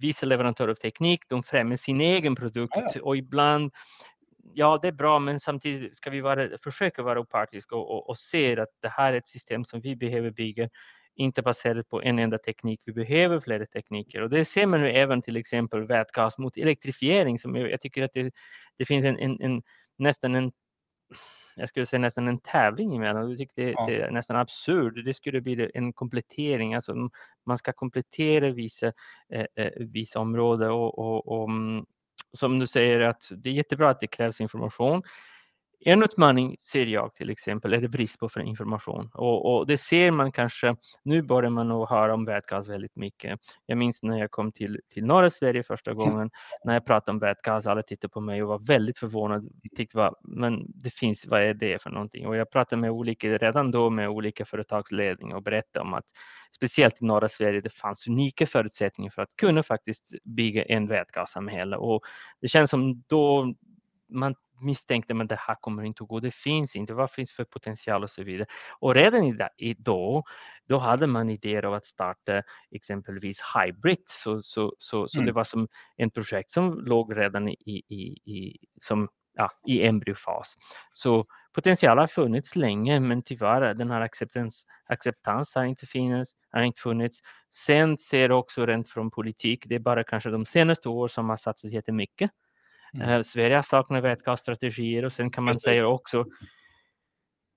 vissa 0.00 0.26
leverantörer 0.26 0.70
av 0.70 0.74
teknik, 0.74 1.20
de 1.28 1.42
främjar 1.42 1.76
sin 1.76 2.00
egen 2.00 2.34
produkt 2.34 2.76
ja. 2.94 3.02
och 3.02 3.16
ibland 3.16 3.72
ja, 4.54 4.78
det 4.82 4.88
är 4.88 4.92
bra, 4.92 5.18
men 5.18 5.40
samtidigt 5.40 5.96
ska 5.96 6.10
vi 6.10 6.20
vara, 6.20 6.48
försöka 6.58 7.02
vara 7.02 7.20
opartiska 7.20 7.76
och, 7.76 7.90
och, 7.90 8.08
och 8.08 8.18
se 8.18 8.60
att 8.60 8.68
det 8.82 8.88
här 8.88 9.12
är 9.12 9.16
ett 9.16 9.28
system 9.28 9.64
som 9.64 9.80
vi 9.80 9.96
behöver 9.96 10.30
bygga 10.30 10.68
inte 11.20 11.42
baserat 11.42 11.88
på 11.88 12.02
en 12.02 12.18
enda 12.18 12.38
teknik. 12.38 12.80
Vi 12.84 12.92
behöver 12.92 13.40
flera 13.40 13.66
tekniker 13.66 14.22
och 14.22 14.30
det 14.30 14.44
ser 14.44 14.66
man 14.66 14.80
nu 14.80 14.90
även 14.90 15.22
till 15.22 15.36
exempel 15.36 15.86
vätgas 15.86 16.38
mot 16.38 16.56
elektrifiering 16.56 17.38
som 17.38 17.56
jag, 17.56 17.80
tycker 17.80 18.02
att 18.02 18.12
det, 18.12 18.32
det 18.78 18.84
finns 18.84 19.04
en, 19.04 19.18
en, 19.18 19.40
en, 19.40 19.62
nästan 19.98 20.34
en 20.34 20.52
jag 21.56 21.68
skulle 21.68 21.86
säga 21.86 22.00
nästan 22.00 22.28
en 22.28 22.38
tävling 22.38 22.96
emellan. 22.96 23.28
Jag 23.28 23.38
tycker 23.38 23.64
det, 23.64 23.70
ja. 23.70 23.86
det 23.86 24.00
är 24.00 24.10
nästan 24.10 24.36
absurt. 24.36 25.04
Det 25.04 25.14
skulle 25.14 25.40
bli 25.40 25.70
en 25.74 25.92
komplettering. 25.92 26.74
Alltså 26.74 26.94
man 27.46 27.58
ska 27.58 27.72
komplettera 27.72 28.50
vissa, 28.50 28.92
eh, 29.32 29.46
eh 29.56 29.72
vissa 29.76 30.20
områden 30.20 30.70
och, 30.70 30.98
och, 30.98 31.28
och, 31.28 31.48
mm, 31.48 31.84
som 32.32 32.58
du 32.58 32.66
säger 32.66 33.00
att 33.00 33.32
det 33.36 33.50
är 33.50 33.54
jättebra 33.54 33.90
att 33.90 34.00
det 34.00 34.06
krävs 34.06 34.40
information. 34.40 35.02
En 35.84 36.02
utmaning 36.02 36.56
ser 36.60 36.86
jag 36.86 37.14
till 37.14 37.30
exempel 37.30 37.72
är 37.72 37.80
det 37.80 37.88
brist 37.88 38.18
på 38.18 38.28
information 38.40 39.10
och, 39.14 39.54
och, 39.54 39.66
det 39.66 39.76
ser 39.76 40.10
man 40.10 40.32
kanske. 40.32 40.76
Nu 41.02 41.22
börjar 41.22 41.50
man 41.50 41.68
nog 41.68 41.88
höra 41.88 42.14
om 42.14 42.24
vätgas 42.24 42.68
väldigt 42.68 42.96
mycket. 42.96 43.40
Jag 43.66 43.78
minns 43.78 44.02
när 44.02 44.18
jag 44.18 44.30
kom 44.30 44.52
till, 44.52 44.80
till 44.92 45.04
norra 45.04 45.30
Sverige 45.30 45.62
första 45.62 45.92
gången 45.94 46.30
när 46.64 46.74
jag 46.74 46.86
pratade 46.86 47.10
om 47.10 47.18
vätgas. 47.18 47.66
Alla 47.66 47.82
tittade 47.82 48.10
på 48.10 48.20
mig 48.20 48.42
och 48.42 48.48
var 48.48 48.58
väldigt 48.58 48.98
förvånade. 48.98 49.48
Tyckte 49.76 49.96
vad, 49.96 50.14
men 50.22 50.64
det 50.68 50.90
finns, 50.90 51.26
vad 51.26 51.42
är 51.42 51.54
det 51.54 51.82
för 51.82 51.90
någonting? 51.90 52.26
Och 52.26 52.36
jag 52.36 52.50
pratade 52.50 52.80
med 52.80 52.90
olika 52.90 53.28
redan 53.28 53.70
då 53.70 53.90
med 53.90 54.08
olika 54.08 54.44
företagsledningar 54.44 55.36
och 55.36 55.42
berättade 55.42 55.80
om 55.84 55.94
att 55.94 56.06
speciellt 56.54 57.02
i 57.02 57.04
norra 57.04 57.28
Sverige 57.28 57.60
det 57.60 57.74
fanns 57.74 58.06
unika 58.06 58.46
förutsättningar 58.46 59.10
för 59.10 59.22
att 59.22 59.36
kunna 59.36 59.62
faktiskt 59.62 60.14
bygga 60.24 60.64
en 60.64 60.88
vätgassamhälle 60.88 61.76
och 61.76 62.02
det 62.40 62.48
känns 62.48 62.70
som 62.70 63.02
då 63.06 63.54
man 64.08 64.34
misstänkte 64.60 65.14
att 65.14 65.28
det 65.28 65.38
här 65.38 65.56
kommer 65.60 65.82
inte 65.82 66.02
att 66.02 66.08
gå, 66.08 66.20
det 66.20 66.34
finns 66.34 66.76
inte, 66.76 66.94
vad 66.94 67.10
finns 67.10 67.32
för 67.32 67.44
potential 67.44 68.02
och 68.02 68.10
så 68.10 68.22
vidare. 68.22 68.46
Och 68.80 68.94
redan 68.94 69.38
då, 69.78 70.24
då 70.68 70.78
hade 70.78 71.06
man 71.06 71.30
idéer 71.30 71.64
av 71.64 71.74
att 71.74 71.86
starta 71.86 72.42
exempelvis 72.70 73.40
Hybrid, 73.54 74.02
så, 74.04 74.40
så, 74.40 74.74
så, 74.78 75.08
så 75.08 75.18
mm. 75.18 75.26
det 75.26 75.32
var 75.32 75.44
som 75.44 75.68
en 75.96 76.10
projekt 76.10 76.52
som 76.52 76.80
låg 76.84 77.16
redan 77.16 77.48
i, 77.48 77.82
i, 77.88 78.32
i, 78.32 78.58
som, 78.82 79.08
ja, 79.34 79.50
i 79.66 79.86
embryofas. 79.86 80.56
Så 80.92 81.26
potential 81.52 81.98
har 81.98 82.06
funnits 82.06 82.56
länge, 82.56 83.00
men 83.00 83.22
tyvärr 83.22 83.74
den 83.74 83.90
här 83.90 84.00
acceptans, 84.00 84.66
acceptans 84.86 85.54
har 85.54 85.64
inte 85.64 85.86
funnits. 85.86 86.32
Har 86.50 86.62
inte 86.62 86.80
funnits. 86.80 87.20
Sen 87.50 87.98
ser 87.98 88.32
också 88.32 88.66
rent 88.66 88.88
från 88.88 89.10
politik, 89.10 89.64
det 89.66 89.74
är 89.74 89.78
bara 89.78 90.04
kanske 90.04 90.30
de 90.30 90.46
senaste 90.46 90.88
åren 90.88 91.08
som 91.08 91.28
har 91.28 91.36
satsat 91.36 91.72
jättemycket 91.72 92.30
Mm. 92.94 93.08
Eh, 93.08 93.22
Sverige 93.22 93.62
saknar 93.62 94.00
vätgasstrategier 94.00 95.04
och 95.04 95.12
sen 95.12 95.30
kan 95.30 95.44
man 95.44 95.60
säga 95.60 95.86
också 95.86 96.24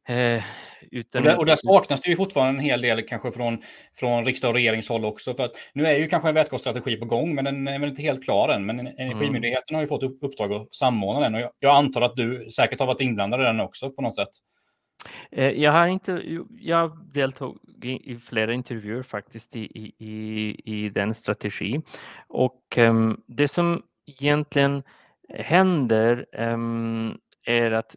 Eh, 0.08 0.44
utan... 0.92 1.22
och, 1.22 1.28
där, 1.28 1.38
och 1.38 1.46
där 1.46 1.56
saknas 1.56 2.02
det 2.02 2.10
ju 2.10 2.16
fortfarande 2.16 2.60
en 2.60 2.66
hel 2.66 2.82
del 2.82 3.02
kanske 3.02 3.32
från, 3.32 3.62
från 3.96 4.26
riksdag 4.26 4.50
och 4.50 4.56
regeringshåll 4.56 5.06
också. 5.06 5.34
För 5.34 5.44
att 5.44 5.52
nu 5.74 5.86
är 5.86 5.98
ju 5.98 6.08
kanske 6.08 6.30
en 6.30 6.36
vätgasstrategi 6.36 6.96
på 6.96 7.06
gång, 7.06 7.36
men 7.36 7.46
den 7.46 7.68
är 7.68 7.80
väl 7.80 7.90
inte 7.90 8.02
helt 8.02 8.24
klar 8.24 8.50
än. 8.50 8.66
Men 8.66 8.80
Energimyndigheten 8.80 9.76
mm. 9.76 9.78
har 9.78 9.82
ju 9.82 9.88
fått 9.88 10.04
upp, 10.04 10.18
uppdrag 10.22 10.54
att 10.54 10.76
samordna 10.76 11.22
den 11.22 11.36
och 11.36 11.42
jag, 11.42 11.52
jag, 11.60 11.76
antar 11.76 12.02
att 12.02 12.16
du 12.16 12.50
säkert 12.50 12.80
har 12.80 12.88
varit 12.88 13.02
inblandad 13.02 13.42
i 13.42 13.44
den 13.44 13.60
också 13.60 13.92
på 13.92 14.02
något 14.02 14.16
sätt. 14.16 14.30
Eh, 15.32 15.50
jag 15.50 15.72
har 15.72 15.88
inte, 15.88 16.22
jag 16.50 17.12
deltog 17.14 17.58
i, 17.84 18.12
i 18.12 18.18
flera 18.18 18.54
intervjuer 18.54 19.04
faktiskt 19.04 19.56
i, 19.56 19.94
i, 19.98 20.56
i 20.66 20.90
den 20.90 21.16
strategi 21.16 21.82
och 22.28 22.78
um, 22.78 23.22
det 23.28 23.48
som 23.48 23.84
egentligen 24.06 24.84
händer 25.34 26.26
um, 26.40 27.18
är 27.46 27.72
att 27.72 27.96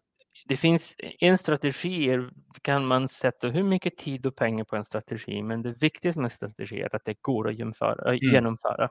det 0.48 0.56
finns 0.56 0.94
en 1.20 1.38
strategi, 1.38 2.28
kan 2.62 2.86
man 2.86 3.08
sätta 3.08 3.48
hur 3.48 3.62
mycket 3.62 3.96
tid 3.96 4.26
och 4.26 4.36
pengar 4.36 4.64
på 4.64 4.76
en 4.76 4.84
strategi, 4.84 5.42
men 5.42 5.62
det 5.62 5.82
viktigaste 5.82 6.20
med 6.20 6.32
strategi 6.32 6.80
är 6.80 6.96
att 6.96 7.04
det 7.04 7.22
går 7.22 7.48
att 7.48 7.54
genomföra. 7.54 8.08
Mm. 8.08 8.18
genomföra. 8.20 8.88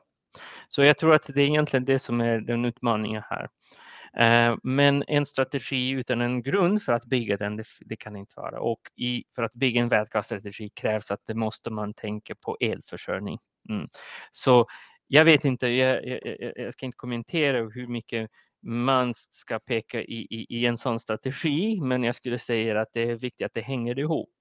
Så 0.68 0.82
jag 0.82 0.98
tror 0.98 1.14
att 1.14 1.26
det 1.26 1.42
är 1.42 1.46
egentligen 1.46 1.84
det 1.84 1.98
som 1.98 2.20
är 2.20 2.40
den 2.40 2.64
utmaningen 2.64 3.22
här. 3.30 3.48
Uh, 4.20 4.56
men 4.62 5.04
en 5.06 5.26
strategi 5.26 5.90
utan 5.90 6.20
en 6.20 6.42
grund 6.42 6.82
för 6.82 6.92
att 6.92 7.04
bygga 7.04 7.36
den, 7.36 7.56
det, 7.56 7.64
det 7.80 7.96
kan 7.96 8.16
inte 8.16 8.32
vara. 8.36 8.60
Och 8.60 8.80
i, 8.96 9.24
för 9.34 9.42
att 9.42 9.54
bygga 9.54 9.80
en 9.80 9.88
vätgasstrategi 9.88 10.68
krävs 10.68 11.10
att 11.10 11.20
det 11.26 11.34
måste 11.34 11.70
man 11.70 11.94
tänka 11.94 12.34
på 12.34 12.56
elförsörjning. 12.60 13.38
Mm. 13.68 13.88
Så 14.30 14.66
jag 15.08 15.24
vet 15.24 15.44
inte, 15.44 15.68
jag, 15.68 16.06
jag, 16.06 16.52
jag, 16.56 16.72
ska 16.72 16.86
inte 16.86 16.96
kommentera 16.96 17.58
hur 17.58 17.86
mycket 17.86 18.30
man 18.62 19.14
ska 19.30 19.58
peka 19.58 20.02
i, 20.02 20.26
i, 20.30 20.46
i, 20.58 20.66
en 20.66 20.76
sån 20.76 21.00
strategi, 21.00 21.80
men 21.80 22.02
jag 22.02 22.14
skulle 22.14 22.38
säga 22.38 22.80
att 22.80 22.92
det 22.92 23.10
är 23.10 23.14
viktigt 23.14 23.46
att 23.46 23.54
det 23.54 23.60
hänger 23.60 23.98
ihop. 23.98 24.34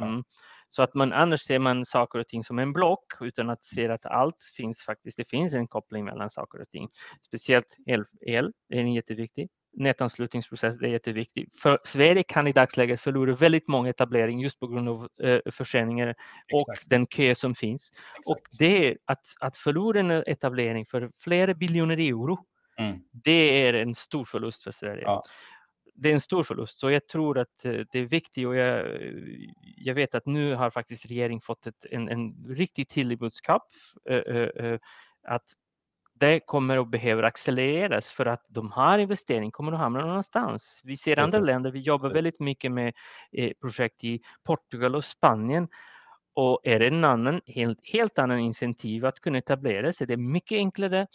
Mm. 0.00 0.24
Så 0.68 0.82
att 0.82 0.94
man 0.94 1.12
annars 1.12 1.40
ser 1.40 1.58
man 1.58 1.84
saker 1.84 2.18
och 2.18 2.28
ting 2.28 2.44
som 2.44 2.58
en 2.58 2.72
block 2.72 3.04
utan 3.20 3.50
att 3.50 3.64
se 3.64 3.88
att 3.88 4.06
allt 4.06 4.42
finns 4.56 4.84
faktiskt. 4.84 5.16
Det 5.16 5.28
finns 5.28 5.54
en 5.54 5.68
koppling 5.68 6.04
mellan 6.04 6.30
saker 6.30 6.60
och 6.60 6.68
ting. 6.68 6.88
Speciellt 7.26 7.76
el, 7.86 8.04
el 8.20 8.52
är 8.68 8.82
jätteviktigt 8.82 9.50
nätanslutningsprocess 9.76 10.82
är 10.82 10.88
jätteviktigt. 10.88 11.60
För 11.60 11.78
Sverige 11.84 12.22
kan 12.22 12.46
i 12.46 12.52
dagsläget 12.52 13.00
förlora 13.00 13.34
väldigt 13.34 13.68
många 13.68 13.90
etableringar 13.90 14.42
just 14.42 14.60
på 14.60 14.66
grund 14.66 14.88
av 14.88 15.08
eh, 15.22 15.40
förseningar 15.52 16.14
och 16.52 16.72
Exakt. 16.72 16.90
den 16.90 17.06
kö 17.06 17.34
som 17.34 17.54
finns. 17.54 17.90
Exakt. 17.90 18.28
Och 18.28 18.40
det 18.58 18.96
att, 19.04 19.26
att 19.40 19.56
förlora 19.56 20.00
en 20.00 20.10
etablering 20.10 20.86
för 20.86 21.10
flera 21.18 21.54
biljoner 21.54 21.96
euro, 21.96 22.38
mm. 22.78 22.98
det 23.12 23.66
är 23.66 23.74
en 23.74 23.94
stor 23.94 24.24
förlust 24.24 24.64
för 24.64 24.72
Sverige. 24.72 25.02
Ja. 25.02 25.22
Det 25.94 26.08
är 26.08 26.14
en 26.14 26.20
stor 26.20 26.42
förlust, 26.42 26.78
så 26.78 26.90
jag 26.90 27.08
tror 27.08 27.38
att 27.38 27.64
eh, 27.64 27.80
det 27.92 27.98
är 27.98 28.04
viktigt 28.04 28.46
och 28.46 28.56
jag, 28.56 28.86
jag 29.76 29.94
vet 29.94 30.14
att 30.14 30.26
nu 30.26 30.54
har 30.54 30.70
faktiskt 30.70 31.06
regeringen 31.06 31.40
fått 31.40 31.66
ett, 31.66 31.86
en, 31.90 32.08
en 32.08 32.46
riktigt 32.48 32.90
tydlig 32.90 33.18
budskap 33.18 33.62
uh, 34.10 34.78
att 35.28 35.44
det 36.18 36.40
kommer 36.40 36.78
att 36.78 36.90
behöva 36.90 37.26
accelereras 37.26 38.12
för 38.12 38.26
att 38.26 38.44
de 38.48 38.72
här 38.72 38.98
investeringarna 38.98 39.50
kommer 39.50 39.72
att 39.72 39.78
hamna 39.78 40.06
någonstans. 40.06 40.80
Vi 40.84 40.96
ser 40.96 41.18
andra 41.18 41.38
länder, 41.38 41.70
vi 41.70 41.80
jobbar 41.80 42.08
väldigt 42.10 42.40
mycket 42.40 42.72
med 42.72 42.94
eh, 43.32 43.52
projekt 43.60 44.04
i 44.04 44.20
Portugal 44.44 44.94
och 44.94 45.04
Spanien 45.04 45.68
och 46.34 46.60
är 46.64 46.78
det 46.78 46.86
en 46.86 47.04
annan, 47.04 47.40
helt, 47.46 47.78
helt 47.82 48.18
annan 48.18 48.38
incentiv 48.38 49.06
att 49.06 49.20
kunna 49.20 49.38
etablera 49.38 49.92
sig. 49.92 50.06
Det 50.06 50.12
är 50.12 50.16
mycket 50.16 50.56
enklare. 50.56 51.06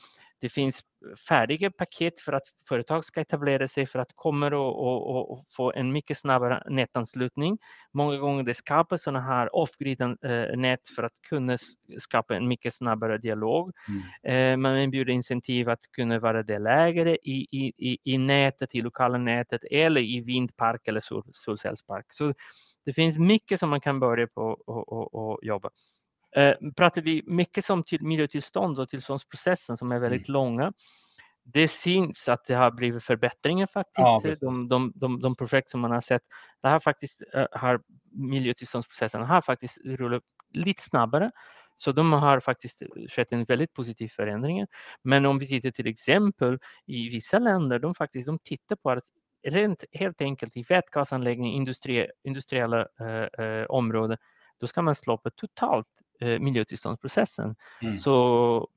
Det 0.42 0.50
finns 0.50 0.84
färdiga 1.28 1.72
paket 1.72 2.20
för 2.20 2.34
att 2.34 2.44
företag 2.68 3.06
ska 3.06 3.22
etablera 3.22 3.68
sig 3.68 3.86
för 3.86 4.00
att 4.00 4.12
komma 4.16 4.48
och, 4.48 4.80
och, 4.80 5.32
och 5.32 5.46
få 5.50 5.74
en 5.74 5.92
mycket 5.92 6.18
snabbare 6.18 6.64
nätanslutning. 6.70 7.58
Många 7.92 8.18
gånger 8.18 8.44
det 8.44 8.54
skapas 8.54 9.04
sådana 9.04 9.22
här 9.22 9.56
off-grid 9.56 10.02
eh, 10.02 10.58
nät 10.58 10.88
för 10.96 11.04
att 11.04 11.22
kunna 11.30 11.58
skapa 11.98 12.36
en 12.36 12.48
mycket 12.48 12.74
snabbare 12.74 13.18
dialog. 13.18 13.72
Mm. 14.24 14.54
Eh, 14.54 14.58
man 14.58 14.78
erbjuder 14.78 15.14
incentiv 15.14 15.70
att 15.70 15.92
kunna 15.92 16.20
vara 16.20 16.44
delägare 16.44 17.18
i, 17.24 17.48
i, 17.52 17.74
i, 17.78 17.98
i 18.04 18.18
nätet, 18.18 18.76
i 18.76 18.82
lokala 18.82 19.18
nätet 19.18 19.62
eller 19.72 20.02
i 20.02 20.20
vindpark 20.20 20.88
eller 20.88 21.00
sol, 21.00 21.24
solcellspark. 21.34 22.06
Så 22.10 22.34
det 22.86 22.94
finns 22.94 23.18
mycket 23.18 23.60
som 23.60 23.70
man 23.70 23.82
kan 23.82 24.00
börja 24.00 24.28
på 24.28 24.42
och, 24.42 24.90
och, 24.90 25.14
och 25.14 25.40
jobba. 25.44 25.70
Eh, 26.36 26.56
pratar 26.76 27.02
vi 27.02 27.24
mycket 27.26 27.70
om 27.70 27.84
till 27.84 28.04
miljötillstånd 28.04 28.80
och 28.80 28.90
tillståndsprocessen 28.90 29.78
som 29.78 29.92
är 29.92 30.00
väldigt 30.00 30.30
mm. 30.30 30.34
långa. 30.34 30.74
Det 31.44 31.68
syns 31.68 32.30
att 32.30 32.46
det 32.46 32.54
har 32.54 32.72
blivit 32.72 33.04
förbättringar 33.04 33.68
faktiskt. 33.68 33.98
Ja, 33.98 34.22
de, 34.40 34.68
de, 34.68 34.92
de, 34.96 35.22
de, 35.22 35.36
projekt 35.36 35.70
som 35.70 35.82
man 35.82 35.92
har 35.92 36.02
sett, 36.02 36.22
det 36.62 36.68
har 36.68 36.80
faktiskt 36.80 37.22
uh, 37.36 37.46
har 37.52 37.82
miljötillståndsprocessen 38.12 39.22
har 39.22 39.42
faktiskt 39.42 39.78
rullat 39.86 40.24
lite 40.54 40.84
snabbare. 40.84 41.32
Så 41.76 41.92
de 41.92 42.14
har 42.14 42.40
faktiskt 42.40 42.84
skett 43.10 43.32
en 43.32 43.44
väldigt 43.44 43.74
positiv 43.74 44.08
förändring. 44.08 44.66
Men 45.04 45.26
om 45.26 45.40
vi 45.40 45.48
tittar 45.48 45.72
till 45.72 45.88
exempel 45.88 46.60
i 46.86 47.10
vissa 47.10 47.40
länder, 47.40 47.80
de 47.80 47.96
faktiskt 47.96 48.28
de 48.28 48.40
tittar 48.40 48.76
på 48.76 48.92
att 48.92 49.04
rent 49.48 49.84
helt 49.92 50.22
enkelt 50.22 50.58
i 50.58 50.64
vätgasanläggning, 50.64 51.54
industri, 51.54 52.08
industriella 52.24 52.88
uh, 53.02 53.46
uh, 53.46 53.66
områden, 53.70 54.18
då 54.62 54.68
ska 54.68 54.82
man 54.82 54.96
slå 54.96 55.18
på 55.18 55.30
totalt 55.30 55.88
eh, 55.88 56.11
miljötillståndsprocessen. 56.22 57.56
Mm. 57.82 57.98
Så 57.98 58.68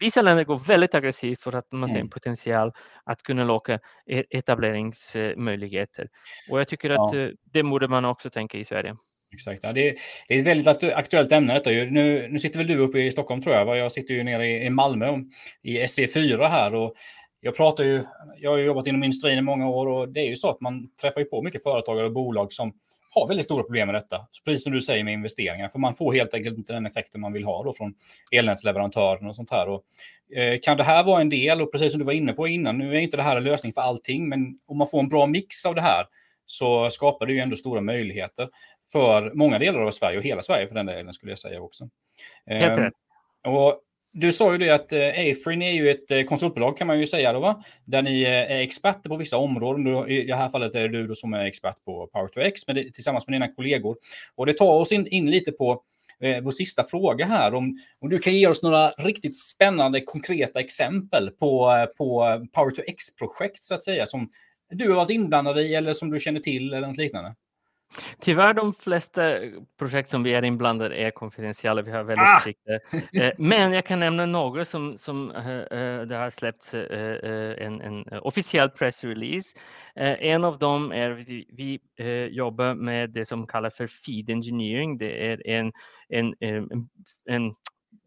vissa 0.00 0.22
länder 0.22 0.44
går 0.44 0.58
väldigt 0.58 0.94
aggressivt 0.94 1.40
för 1.40 1.54
att 1.54 1.72
man 1.72 1.88
ser 1.88 1.94
en 1.94 2.00
mm. 2.00 2.10
potential 2.10 2.72
att 3.04 3.22
kunna 3.22 3.44
locka 3.44 3.80
e-, 4.06 4.24
etableringsmöjligheter. 4.30 6.08
Och 6.50 6.60
jag 6.60 6.68
tycker 6.68 6.90
att 6.90 7.14
ja. 7.14 7.20
Eh, 7.20 7.30
det 7.44 7.62
borde 7.62 7.88
man 7.88 8.04
också 8.04 8.30
tänka 8.30 8.58
i 8.58 8.64
Sverige. 8.64 8.96
Exakt. 9.34 9.62
Ja, 9.62 9.72
det, 9.72 9.88
är, 9.88 9.94
det 10.28 10.34
är 10.34 10.40
ett 10.40 10.46
väldigt 10.46 10.92
aktuellt 10.92 11.32
ämne 11.32 11.54
detta. 11.54 11.70
Nu, 11.70 12.28
nu 12.30 12.38
sitter 12.38 12.58
väl 12.58 12.66
du 12.66 12.76
uppe 12.76 12.98
i 12.98 13.12
Stockholm 13.12 13.42
tror 13.42 13.54
jag. 13.54 13.76
Jag 13.76 13.92
sitter 13.92 14.14
ju 14.14 14.24
nere 14.24 14.48
i, 14.48 14.70
Malmö 14.70 15.18
i 15.62 15.78
SE4 15.78 16.48
här. 16.48 16.74
Och 16.74 16.94
jag 17.40 17.56
pratar 17.56 17.84
ju, 17.84 18.04
jag 18.36 18.50
har 18.50 18.58
jobbat 18.58 18.86
inom 18.86 19.04
industrin 19.04 19.38
i 19.38 19.42
många 19.42 19.68
år 19.68 19.86
och 19.86 20.08
det 20.08 20.20
är 20.20 20.28
ju 20.28 20.36
så 20.36 20.50
att 20.50 20.60
man 20.60 20.88
träffar 21.00 21.20
ju 21.20 21.24
på 21.24 21.42
mycket 21.42 21.62
företagare 21.62 22.06
och 22.06 22.12
bolag 22.12 22.52
som 22.52 22.72
har 23.10 23.28
väldigt 23.28 23.44
stora 23.44 23.62
problem 23.62 23.86
med 23.86 23.94
detta. 23.94 24.26
Så 24.30 24.42
precis 24.44 24.64
som 24.64 24.72
du 24.72 24.80
säger 24.80 25.04
med 25.04 25.14
investeringar, 25.14 25.68
för 25.68 25.78
man 25.78 25.94
får 25.94 26.12
helt 26.12 26.34
enkelt 26.34 26.58
inte 26.58 26.72
den 26.72 26.86
effekten 26.86 27.20
man 27.20 27.32
vill 27.32 27.44
ha 27.44 27.62
då 27.62 27.74
från 27.74 27.94
elnätsleverantören 28.32 29.26
och 29.26 29.36
sånt 29.36 29.50
här. 29.50 29.68
Och, 29.68 29.84
eh, 30.38 30.58
kan 30.62 30.76
det 30.76 30.84
här 30.84 31.04
vara 31.04 31.20
en 31.20 31.28
del, 31.28 31.62
och 31.62 31.72
precis 31.72 31.92
som 31.92 31.98
du 31.98 32.04
var 32.04 32.12
inne 32.12 32.32
på 32.32 32.48
innan, 32.48 32.78
nu 32.78 32.96
är 32.96 33.00
inte 33.00 33.16
det 33.16 33.22
här 33.22 33.36
en 33.36 33.44
lösning 33.44 33.72
för 33.72 33.80
allting, 33.80 34.28
men 34.28 34.58
om 34.66 34.78
man 34.78 34.88
får 34.88 35.00
en 35.00 35.08
bra 35.08 35.26
mix 35.26 35.66
av 35.66 35.74
det 35.74 35.80
här 35.80 36.06
så 36.46 36.90
skapar 36.90 37.26
det 37.26 37.32
ju 37.32 37.38
ändå 37.38 37.56
stora 37.56 37.80
möjligheter 37.80 38.48
för 38.92 39.32
många 39.34 39.58
delar 39.58 39.80
av 39.80 39.90
Sverige 39.90 40.18
och 40.18 40.24
hela 40.24 40.42
Sverige 40.42 40.68
för 40.68 40.74
den 40.74 40.86
delen 40.86 41.12
skulle 41.12 41.32
jag 41.32 41.38
säga 41.38 41.60
också. 41.60 41.88
Helt 42.46 42.78
rätt. 42.78 42.92
Eh, 43.46 43.52
och 43.52 43.80
du 44.20 44.32
sa 44.32 44.52
ju 44.52 44.58
det 44.58 44.70
att 44.70 44.92
eh, 44.92 45.08
Afrin 45.08 45.62
är 45.62 45.72
ju 45.72 45.90
ett 45.90 46.10
eh, 46.10 46.22
konsultbolag 46.22 46.78
kan 46.78 46.86
man 46.86 47.00
ju 47.00 47.06
säga 47.06 47.32
då, 47.32 47.40
va? 47.40 47.62
Där 47.84 48.02
ni 48.02 48.22
eh, 48.22 48.30
är 48.30 48.60
experter 48.60 49.08
på 49.08 49.16
vissa 49.16 49.36
områden. 49.36 50.08
I 50.10 50.24
det 50.24 50.36
här 50.36 50.48
fallet 50.48 50.74
är 50.74 50.82
det 50.82 50.88
du 50.88 51.06
då 51.06 51.14
som 51.14 51.34
är 51.34 51.44
expert 51.44 51.84
på 51.84 52.06
Power 52.06 52.28
2 52.28 52.40
X 52.40 52.66
med, 52.66 52.94
tillsammans 52.94 53.26
med 53.26 53.34
dina 53.34 53.54
kollegor. 53.54 53.96
Och 54.34 54.46
det 54.46 54.52
tar 54.52 54.74
oss 54.74 54.92
in, 54.92 55.06
in 55.06 55.30
lite 55.30 55.52
på 55.52 55.82
eh, 56.20 56.40
vår 56.42 56.50
sista 56.50 56.84
fråga 56.84 57.26
här. 57.26 57.54
Om, 57.54 57.78
om 58.00 58.08
du 58.08 58.18
kan 58.18 58.34
ge 58.34 58.46
oss 58.46 58.62
några 58.62 58.90
riktigt 58.90 59.40
spännande 59.40 60.00
konkreta 60.00 60.60
exempel 60.60 61.30
på, 61.30 61.86
på 61.98 62.18
Power 62.52 62.74
2 62.74 62.82
X-projekt 62.86 63.64
så 63.64 63.74
att 63.74 63.82
säga 63.82 64.06
som 64.06 64.28
du 64.70 64.88
har 64.88 64.96
varit 64.96 65.10
inblandad 65.10 65.58
i 65.58 65.74
eller 65.74 65.92
som 65.92 66.10
du 66.10 66.20
känner 66.20 66.40
till 66.40 66.72
eller 66.72 66.88
något 66.88 66.96
liknande? 66.96 67.34
Tyvärr 68.20 68.54
de 68.54 68.74
flesta 68.74 69.22
projekt 69.78 70.08
som 70.08 70.22
vi 70.22 70.34
är 70.34 70.44
inblandade 70.44 70.96
är 70.96 71.10
konfidentiella. 71.10 71.82
Vi 71.82 71.90
har 71.90 72.04
väldigt 72.04 72.28
ah! 72.28 72.40
strikta. 72.40 72.72
Eh, 73.22 73.32
men 73.38 73.72
jag 73.72 73.86
kan 73.86 74.00
nämna 74.00 74.26
några 74.26 74.64
som, 74.64 74.98
som 74.98 75.30
uh, 75.30 76.06
det 76.06 76.16
har 76.16 76.30
släppts 76.30 76.74
en, 76.74 77.80
en 77.80 78.04
officiell 78.22 78.70
pressrelease. 78.70 79.58
En 79.94 80.44
av 80.44 80.58
dem 80.58 80.92
är 80.92 81.10
vi, 81.10 81.46
vi 81.48 81.80
jobbar 82.30 82.74
med 82.74 83.10
det 83.10 83.24
som 83.24 83.46
kallas 83.46 83.76
för 83.76 83.86
feed 83.86 84.30
engineering. 84.30 84.98
Det 84.98 85.26
är 85.26 85.46
en, 85.46 85.72
en, 86.08 86.34
en, 86.40 86.88
en 87.24 87.54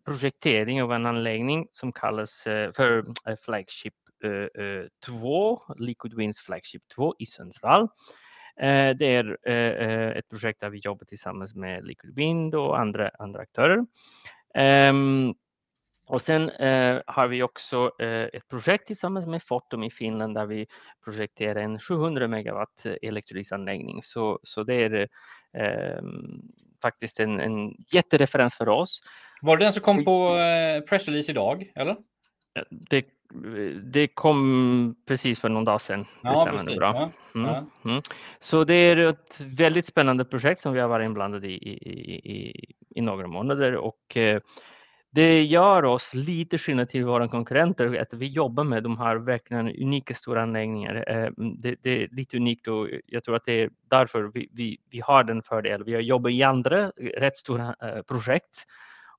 projektering 0.06 0.84
av 0.84 0.94
en 0.94 1.06
anläggning 1.06 1.68
som 1.72 1.92
kallas 1.92 2.44
för 2.44 3.06
Flagship 3.46 3.94
2, 5.06 5.62
Liquid 5.78 6.14
Winds 6.14 6.42
Flagship 6.42 6.82
2 6.96 7.16
i 7.20 7.26
Sundsvall. 7.26 7.88
Eh, 8.58 8.90
det 8.96 9.06
är 9.06 9.38
eh, 9.48 9.90
eh, 9.90 10.10
ett 10.18 10.30
projekt 10.30 10.60
där 10.60 10.70
vi 10.70 10.78
jobbar 10.78 11.06
tillsammans 11.06 11.56
med 11.56 11.86
Liquid 11.86 12.16
Wind 12.16 12.56
och 12.56 12.80
andra, 12.80 13.12
andra 13.20 13.42
aktörer. 13.42 13.86
Ehm, 14.56 15.34
och 16.08 16.22
sen 16.22 16.50
eh, 16.50 17.02
har 17.08 17.28
vi 17.28 17.44
också 17.44 17.92
eh, 18.00 18.28
ett 18.34 18.48
projekt 18.48 18.88
tillsammans 18.88 19.28
med 19.28 19.44
Fortum 19.44 19.84
i 19.84 19.90
Finland 19.90 20.36
där 20.36 20.46
vi 20.46 20.68
projekterar 21.04 21.62
en 21.62 21.80
700 21.80 22.28
megawatt 22.28 22.86
elektrolysanläggning. 23.02 24.04
Så, 24.04 24.40
så 24.44 24.64
det 24.64 24.76
är 24.76 25.08
eh, 25.58 26.02
faktiskt 26.82 27.20
en, 27.20 27.40
en 27.40 27.76
jättereferens 27.94 28.56
för 28.56 28.70
oss. 28.70 29.02
Var 29.42 29.58
det 29.58 29.66
den 29.66 29.74
som 29.74 29.84
kom 29.84 30.06
på 30.06 30.38
eh, 30.38 30.82
pressrelease 30.82 31.32
idag? 31.32 31.72
Eller? 31.76 31.96
Det 32.70 33.06
det 33.84 34.08
kom 34.08 34.96
precis 35.08 35.40
för 35.40 35.50
någon 35.50 35.66
dag 35.66 35.82
sedan. 35.82 36.06
Ja, 36.22 36.48
precis. 36.52 36.76
Bra. 36.76 37.12
Mm, 37.36 37.48
ja. 37.48 37.66
Mm. 37.86 38.02
Så 38.40 38.64
det 38.64 38.74
är 38.74 38.98
ett 38.98 39.42
väldigt 39.42 39.86
spännande 39.86 40.26
projekt 40.26 40.62
som 40.62 40.74
vi 40.74 40.80
har 40.80 40.88
varit 40.88 41.06
inblandade 41.06 41.48
i 41.48 41.54
i, 41.54 42.16
i, 42.38 42.74
i 42.96 43.02
några 43.02 43.28
månader 43.28 43.76
och 43.76 44.18
eh, 44.18 44.42
det 45.14 45.44
gör 45.44 45.86
oss 45.86 46.14
lite 46.14 46.58
skillnad 46.58 46.90
till 46.90 47.06
våra 47.06 47.28
konkurrenter 47.28 48.02
att 48.02 48.14
vi 48.14 48.28
jobbar 48.28 48.64
med 48.64 48.84
de 48.84 48.98
här 48.98 49.16
verkligen 49.16 49.68
unika 49.68 50.14
stora 50.14 50.42
anläggningar. 50.42 51.04
Eh, 51.08 51.30
det, 51.38 51.76
det, 51.82 52.04
är 52.04 52.08
lite 52.12 52.38
unikt 52.38 52.68
och 52.68 52.88
jag 53.06 53.24
tror 53.24 53.36
att 53.36 53.46
det 53.46 53.62
är 53.62 53.70
därför 53.90 54.24
vi, 54.34 54.50
vi, 54.54 54.78
vi 54.90 55.00
har 55.00 55.24
den 55.24 55.44
fördelen. 55.44 55.86
Vi 55.86 55.94
har 55.94 56.02
jobbat 56.02 56.32
i 56.32 56.44
andra 56.44 56.92
rätt 57.18 57.38
stora 57.38 57.76
eh, 57.82 58.02
projekt 58.02 58.66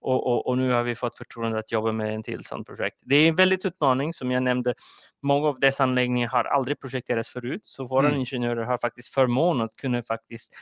och, 0.03 0.27
och, 0.27 0.47
och, 0.47 0.59
nu 0.59 0.71
har 0.71 0.83
vi 0.83 0.95
fått 0.95 1.19
förtroende 1.19 1.59
att 1.59 1.73
jobba 1.73 1.93
med 1.93 2.15
en 2.15 2.23
till 2.23 2.45
sådant 2.45 2.67
projekt. 2.67 3.01
Det 3.03 3.17
är 3.17 3.29
en 3.29 3.37
väldigt 3.37 3.65
utmaning 3.65 4.15
som 4.15 4.31
jag 4.31 4.43
nämnde. 4.43 4.75
Många 5.23 5.49
av 5.49 5.61
dessa 5.61 5.83
anläggningar 5.83 6.29
har 6.29 6.45
aldrig 6.45 6.81
projekterats 6.81 7.29
förut, 7.29 7.67
så 7.67 7.87
våra 7.87 8.07
mm. 8.07 8.19
ingenjörer 8.19 8.65
har 8.65 8.79
faktiskt 8.79 9.15
förmånen 9.15 9.65
att 9.65 9.77
kunna 9.77 10.03
faktiskt 10.03 10.55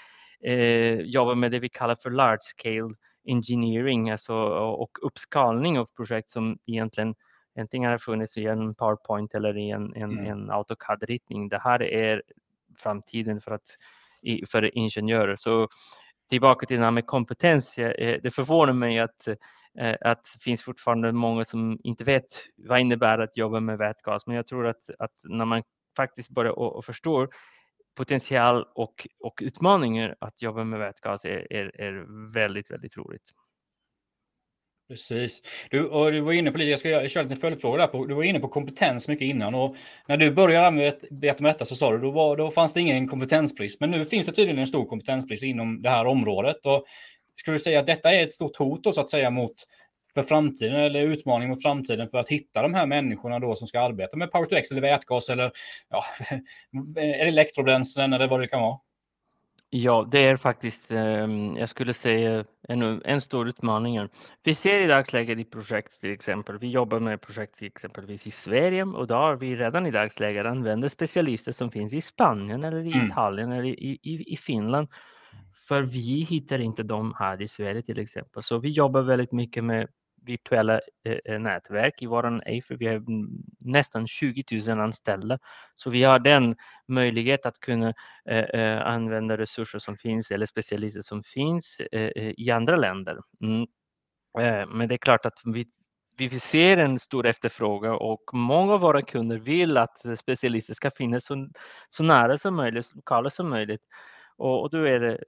eh, 0.44 1.00
jobba 1.00 1.35
med 1.35 1.50
det 1.50 1.59
vi 1.59 1.68
kallar 1.68 1.94
för 1.94 2.11
large 2.11 2.40
scale 2.40 2.94
engineering, 3.29 4.11
alltså 4.11 4.35
och 4.55 4.98
uppskalning 5.03 5.79
av 5.79 5.87
projekt 5.96 6.31
som 6.31 6.59
egentligen 6.66 7.14
antingen 7.59 7.90
har 7.90 7.98
funnits 7.98 8.37
i 8.37 8.46
en 8.46 8.74
PowerPoint 8.74 9.35
eller 9.35 9.59
i 9.59 9.70
en, 9.70 9.94
en, 9.94 10.03
mm. 10.03 10.26
en 10.26 10.50
AutoCAD-ritning. 10.50 11.48
Det 11.48 11.59
här 11.59 11.83
är 11.83 12.22
framtiden 12.76 13.40
för, 13.40 13.50
att, 13.50 13.76
för 14.50 14.79
ingenjörer. 14.79 15.37
Så 15.37 15.68
tillbaka 16.31 16.66
till 16.66 16.77
det 16.79 16.85
här 16.85 16.90
med 16.90 17.07
kompetens. 17.07 17.79
Eh, 17.79 18.21
det 18.23 18.31
förvånar 18.31 18.73
mig 18.73 18.99
att, 18.99 19.29
eh, 19.79 19.97
att 20.01 20.25
det 20.35 20.43
finns 20.43 20.62
fortfarande 20.62 21.12
många 21.12 21.45
som 21.45 21.79
inte 21.83 22.05
vet 22.05 22.27
vad 22.57 22.79
det 22.79 22.81
innebär 22.81 23.19
att 23.19 23.37
jobba 23.37 23.61
med 23.61 23.79
vätgas. 23.79 24.27
Men 24.27 24.37
jag 24.37 24.47
tror 24.47 24.66
att, 24.66 24.90
att 24.99 25.12
när 25.23 25.45
man 25.45 25.62
faktiskt 25.97 26.31
börjar 26.31 26.53
och, 26.53 26.77
och 26.77 26.85
förstår 26.85 27.29
potential 27.97 28.64
och, 28.75 29.09
och 29.21 29.38
utmaningar 29.43 30.16
att 30.21 30.43
jobba 30.43 30.64
med 30.64 30.79
vätgas 30.79 31.25
är, 31.25 31.53
är, 31.53 31.81
är 31.81 32.33
väldigt, 32.33 32.71
väldigt 32.71 32.97
roligt. 32.97 33.31
Precis. 34.90 35.42
Du, 35.70 35.87
och 35.87 36.12
du 36.12 36.20
var 36.20 36.33
inne 36.33 36.50
på 36.50 36.59
lite, 36.59 36.70
jag 36.70 36.79
ska 36.79 37.09
köra 37.09 37.22
lite 37.22 37.40
följdfrågor 37.40 37.79
där. 37.79 37.87
På, 37.87 38.07
du 38.07 38.14
var 38.14 38.22
inne 38.22 38.40
på 38.40 38.48
kompetens 38.48 39.09
mycket 39.09 39.24
innan 39.24 39.55
och 39.55 39.76
när 40.09 40.16
du 40.16 40.31
började 40.31 40.66
arbeta 40.66 41.42
med 41.42 41.55
detta 41.55 41.64
så 41.64 41.74
sa 41.76 41.92
du 41.92 41.98
då, 41.98 42.11
var, 42.11 42.37
då 42.37 42.50
fanns 42.50 42.72
det 42.72 42.81
ingen 42.81 43.09
kompetensbrist. 43.09 43.81
Men 43.81 43.90
nu 43.90 44.05
finns 44.05 44.26
det 44.26 44.33
tydligen 44.33 44.59
en 44.59 44.66
stor 44.66 44.85
kompetensbrist 44.85 45.42
inom 45.42 45.83
det 45.83 45.90
här 45.90 46.07
området. 46.07 46.66
Och 46.66 46.85
skulle 47.37 47.55
du 47.55 47.59
säga 47.59 47.81
att 47.81 47.87
detta 47.87 48.12
är 48.12 48.22
ett 48.22 48.33
stort 48.33 48.57
hot 48.57 48.85
då, 48.85 48.92
så 48.92 49.00
att 49.00 49.09
säga 49.09 49.31
mot 49.31 49.55
för 50.14 50.22
framtiden 50.22 50.81
eller 50.81 51.03
utmaning 51.03 51.48
mot 51.48 51.62
framtiden 51.62 52.09
för 52.09 52.18
att 52.18 52.29
hitta 52.29 52.62
de 52.62 52.74
här 52.74 52.87
människorna 52.87 53.38
då 53.38 53.55
som 53.55 53.66
ska 53.66 53.81
arbeta 53.81 54.16
med 54.16 54.33
Power 54.33 54.46
to 54.46 54.55
X 54.55 54.70
eller 54.70 54.81
vätgas 54.81 55.29
eller 55.29 55.53
ja, 55.90 56.03
elektrobränslen 57.03 58.12
eller 58.12 58.29
vad 58.29 58.40
det 58.40 58.48
kan 58.48 58.62
vara? 58.62 58.79
Ja, 59.73 60.09
det 60.11 60.19
är 60.19 60.37
faktiskt, 60.37 60.91
ehm, 60.91 61.57
jag 61.57 61.69
skulle 61.69 61.95
säga, 61.95 62.45
en, 62.69 63.03
en 63.05 63.21
stor 63.21 63.49
utmaning. 63.49 64.09
Vi 64.43 64.55
ser 64.55 64.81
i 64.81 64.87
dagsläget 64.87 65.39
i 65.39 65.45
projekt 65.45 66.01
till 66.01 66.13
exempel, 66.13 66.59
vi 66.59 66.69
jobbar 66.69 67.01
med 67.01 67.21
projekt 67.21 67.59
till 67.59 67.67
exempelvis 67.67 68.27
i 68.27 68.31
Sverige 68.31 68.83
och 68.83 69.07
då 69.07 69.15
har 69.15 69.37
vi 69.37 69.57
redan 69.57 69.87
i 69.87 69.91
dagsläget 69.91 70.47
använder 70.47 70.89
specialister 70.89 71.53
som 71.53 71.71
finns 71.71 71.95
i 71.95 72.01
Spanien 72.01 72.65
eller 72.65 72.87
i 72.87 72.93
mm. 72.93 73.07
Italien 73.07 73.53
eller 73.53 73.65
i, 73.65 73.99
i, 74.03 74.33
i 74.33 74.37
Finland. 74.37 74.89
För 75.69 75.83
vi 75.83 76.27
hittar 76.31 76.59
inte 76.59 76.83
dem 76.83 77.15
här 77.19 77.43
i 77.43 77.49
Sverige 77.49 77.83
till 77.83 77.99
exempel. 77.99 78.43
Så 78.43 78.59
vi 78.59 78.69
jobbar 78.69 79.03
väldigt 79.03 79.33
mycket 79.33 79.65
med 79.65 79.89
virtuella 80.23 80.81
eh, 81.05 81.19
eh, 81.25 81.41
nätverk 81.41 82.03
i 82.03 82.07
vår 82.07 82.27
AFR. 82.27 82.75
Vi 82.75 82.87
har 82.87 83.03
nästan 83.59 84.07
20 84.07 84.45
000 84.69 84.81
anställda, 84.81 85.39
så 85.75 85.91
vi 85.91 86.03
har 86.03 86.19
den 86.19 86.57
möjlighet 86.89 87.47
att 87.47 87.61
kunna 87.61 87.95
eh, 88.25 88.39
eh 88.39 88.87
använda 88.87 89.39
resurser 89.39 89.79
som 89.79 89.97
finns 89.97 90.31
eller 90.31 90.47
specialister 90.47 91.03
som 91.03 91.23
finns 91.23 91.81
eh, 91.93 92.11
eh 92.17 92.35
i 92.37 92.51
andra 92.51 92.77
länder. 92.77 93.19
Mm. 93.43 93.63
Eh, 94.39 94.67
men 94.69 94.89
det 94.89 94.95
är 94.95 94.99
klart 94.99 95.27
att 95.27 95.41
vi 95.45 95.67
vi 96.19 96.41
ser 96.41 96.77
en 96.77 96.99
stor 96.99 97.27
efterfrågan 97.27 97.95
och 97.95 98.23
många 98.33 98.73
av 98.73 98.81
våra 98.81 99.03
kunder 99.03 99.39
vill 99.39 99.77
att 99.77 100.19
specialister 100.19 100.75
ska 100.75 100.91
finnas 100.91 101.25
så, 101.25 101.49
så 101.89 102.03
nära 102.03 102.39
som 102.39 102.57
möjligt, 102.57 102.87
så 102.87 102.97
lokala 102.97 103.31
som 103.31 103.49
möjligt. 103.49 103.81
Och, 104.37 104.63
och 104.63 104.71
då 104.71 104.79
är 104.85 105.01
det 105.01 105.25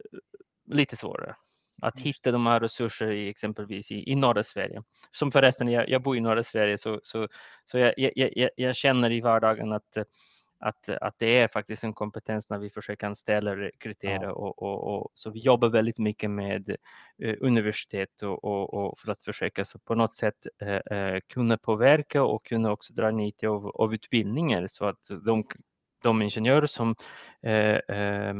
lite 0.67 0.97
svårare 0.97 1.37
att 1.83 2.01
hitta 2.01 2.31
de 2.31 2.47
här 2.47 2.61
resurserna 2.61 3.12
i 3.12 3.29
exempelvis 3.29 3.90
i, 3.90 4.11
i 4.12 4.14
norra 4.14 4.45
Sverige. 4.45 4.83
Som 5.12 5.31
förresten, 5.31 5.68
jag, 5.68 5.88
jag 5.88 6.03
bor 6.03 6.16
i 6.16 6.21
norra 6.21 6.42
Sverige 6.42 6.79
så, 6.79 7.01
så, 7.03 7.29
så 7.64 7.79
jag, 7.79 7.95
jag, 7.97 8.51
jag, 8.57 8.77
känner 8.77 9.11
i 9.11 9.21
vardagen 9.21 9.73
att, 9.73 9.97
att, 10.61 10.88
att 10.88 11.14
det 11.18 11.38
är 11.38 11.49
faktiskt 11.49 11.85
en 11.85 11.92
kompetens 11.92 12.51
när 12.51 12.59
vi 12.59 12.71
försöker 12.71 13.07
anställa 13.07 13.57
rekrytera. 13.57 14.23
Ja. 14.23 14.33
Och, 14.33 14.62
och, 14.62 14.95
och, 14.95 15.11
så 15.14 15.31
vi 15.31 15.40
jobbar 15.40 15.68
väldigt 15.68 15.99
mycket 15.99 16.31
med 16.31 16.77
eh, 17.23 17.35
universitet 17.40 18.23
och, 18.23 18.45
och, 18.45 18.75
och, 18.75 18.99
för 18.99 19.12
att 19.12 19.23
försöka 19.23 19.64
så 19.64 19.79
på 19.79 19.95
något 19.95 20.14
sätt 20.14 20.47
eh, 20.61 20.99
eh 20.99 21.21
kunna 21.29 21.59
påverka 21.59 22.23
och 22.23 22.45
kunna 22.45 22.73
också 22.73 22.95
dra 22.95 23.11
nytta 23.11 23.49
av, 23.49 23.66
av 23.66 23.95
utbildningar 23.95 24.66
så 24.66 24.85
att 24.85 25.11
de 25.25 25.45
de 26.03 26.23
ingenjörer 26.23 26.67
som 26.67 26.95
eh, 27.43 27.97
eh, 27.97 28.35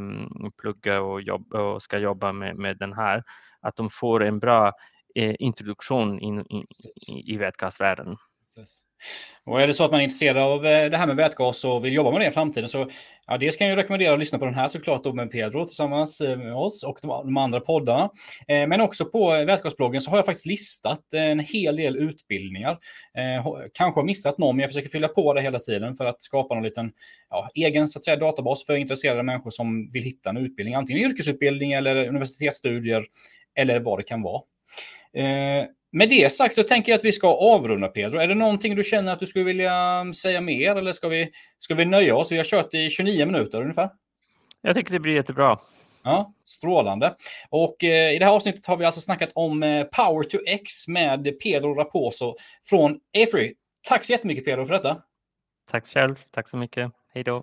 pluggar 0.61 1.01
och, 1.01 1.23
jobba, 1.23 1.61
och 1.61 1.83
ska 1.83 1.99
jobba 1.99 2.33
med, 2.33 2.57
med 2.57 2.79
den 2.79 2.93
här, 2.93 3.23
att 3.61 3.77
de 3.77 3.91
får 3.91 4.23
en 4.23 4.39
bra 4.39 4.73
eh, 5.15 5.35
introduktion 5.39 6.21
in, 6.21 6.47
in, 6.49 6.67
i, 7.27 7.37
vätgasvärlden. 7.37 8.17
Och 9.45 9.61
är 9.61 9.67
det 9.67 9.75
så 9.75 9.85
att 9.85 9.91
man 9.91 10.01
är 10.01 10.05
intresserad 10.05 10.37
av 10.37 10.67
eh, 10.67 10.91
det 10.91 10.97
här 10.97 11.07
med 11.07 11.17
vätgas 11.17 11.65
och 11.65 11.85
vill 11.85 11.95
jobba 11.95 12.11
med 12.11 12.21
det 12.21 12.27
i 12.27 12.31
framtiden 12.31 12.69
så 12.69 12.91
ja, 13.27 13.39
dels 13.39 13.57
kan 13.57 13.69
jag 13.69 13.77
rekommendera 13.77 14.13
att 14.13 14.19
lyssna 14.19 14.39
på 14.39 14.45
den 14.45 14.55
här 14.55 14.69
såklart 14.69 15.05
då 15.05 15.13
med 15.13 15.31
Pedro 15.31 15.67
tillsammans 15.67 16.21
eh, 16.21 16.39
med 16.39 16.55
oss 16.55 16.85
och 16.85 16.99
de, 17.03 17.37
andra 17.37 17.61
poddarna. 17.61 18.11
Eh, 18.49 18.67
men 18.67 18.81
också 18.81 19.05
på 19.05 19.31
vätgasbloggen 19.31 20.01
så 20.01 20.11
har 20.11 20.19
jag 20.19 20.27
faktiskt 20.27 20.47
listat 20.47 21.15
en 21.15 21.39
hel 21.39 21.77
del 21.77 21.97
utbildningar. 21.97 22.79
Kanske 23.75 24.01
har 24.01 24.05
missat 24.05 24.39
någon, 24.39 24.57
men 24.57 24.61
jag 24.61 24.71
försöker 24.71 24.89
fylla 24.89 25.09
på 25.09 25.35
det 25.35 25.41
hela 25.41 25.59
tiden 25.59 25.95
för 25.95 26.05
att 26.05 26.23
skapa 26.23 26.55
någon 26.55 26.65
liten 26.65 26.93
ja, 27.31 27.51
egen 27.55 27.89
så 27.89 27.99
att 27.99 28.05
säga, 28.05 28.17
databas 28.17 28.67
för 28.67 28.77
intresserade 28.77 29.23
människor 29.23 29.51
som 29.51 29.89
vill 29.93 30.03
hitta 30.03 30.31
en 30.31 30.37
utbildning, 30.37 30.75
antingen 30.75 31.11
yrkesutbildning 31.11 31.73
eller 31.73 32.09
universitetsstudier 32.09 33.05
eller 33.55 33.81
vad 33.81 33.99
det 33.99 34.03
kan 34.03 34.23
vara. 34.23 34.43
Med 35.93 36.09
det 36.09 36.33
sagt 36.33 36.55
så 36.55 36.63
tänker 36.63 36.93
jag 36.93 36.99
att 36.99 37.05
vi 37.05 37.13
ska 37.13 37.35
avrunda 37.35 37.89
Pedro. 37.89 38.19
Är 38.19 38.29
det 38.29 38.35
någonting 38.35 38.77
du 38.77 38.85
känner 38.85 39.13
att 39.13 39.21
du 39.21 39.27
skulle 39.27 39.45
vilja 39.45 40.05
säga 40.15 40.41
mer 40.41 40.77
eller 40.77 40.93
ska 40.93 41.09
vi, 41.09 41.31
ska 41.59 41.75
vi 41.75 41.85
nöja 41.85 42.17
oss? 42.17 42.33
Vi 42.33 42.37
har 42.37 42.45
kört 42.45 42.75
i 42.75 42.91
29 42.91 43.27
minuter 43.27 43.63
ungefär. 43.63 43.91
Jag 44.61 44.77
tycker 44.77 44.93
det 44.93 45.01
blir 45.01 45.15
jättebra. 45.15 45.59
Ja, 46.05 46.35
strålande. 46.45 47.15
Och 47.51 47.85
eh, 47.85 48.15
i 48.15 48.19
det 48.19 48.25
här 48.25 48.33
avsnittet 48.33 48.67
har 48.67 48.77
vi 48.77 48.85
alltså 48.85 49.01
snackat 49.01 49.31
om 49.35 49.63
eh, 49.63 49.85
Power 49.85 50.23
to 50.23 50.39
X 50.47 50.89
med 50.89 51.41
Pedro 51.41 51.75
Raposo 51.75 52.37
från 52.65 53.01
Afree. 53.17 53.53
Tack 53.89 54.05
så 54.05 54.13
jättemycket 54.13 54.45
Pedro 54.45 54.67
för 54.67 54.75
detta. 54.75 55.03
Tack 55.71 55.87
själv. 55.87 56.17
Tack 56.31 56.49
så 56.49 56.57
mycket. 56.57 56.93
Hej 57.15 57.25
då. 57.25 57.43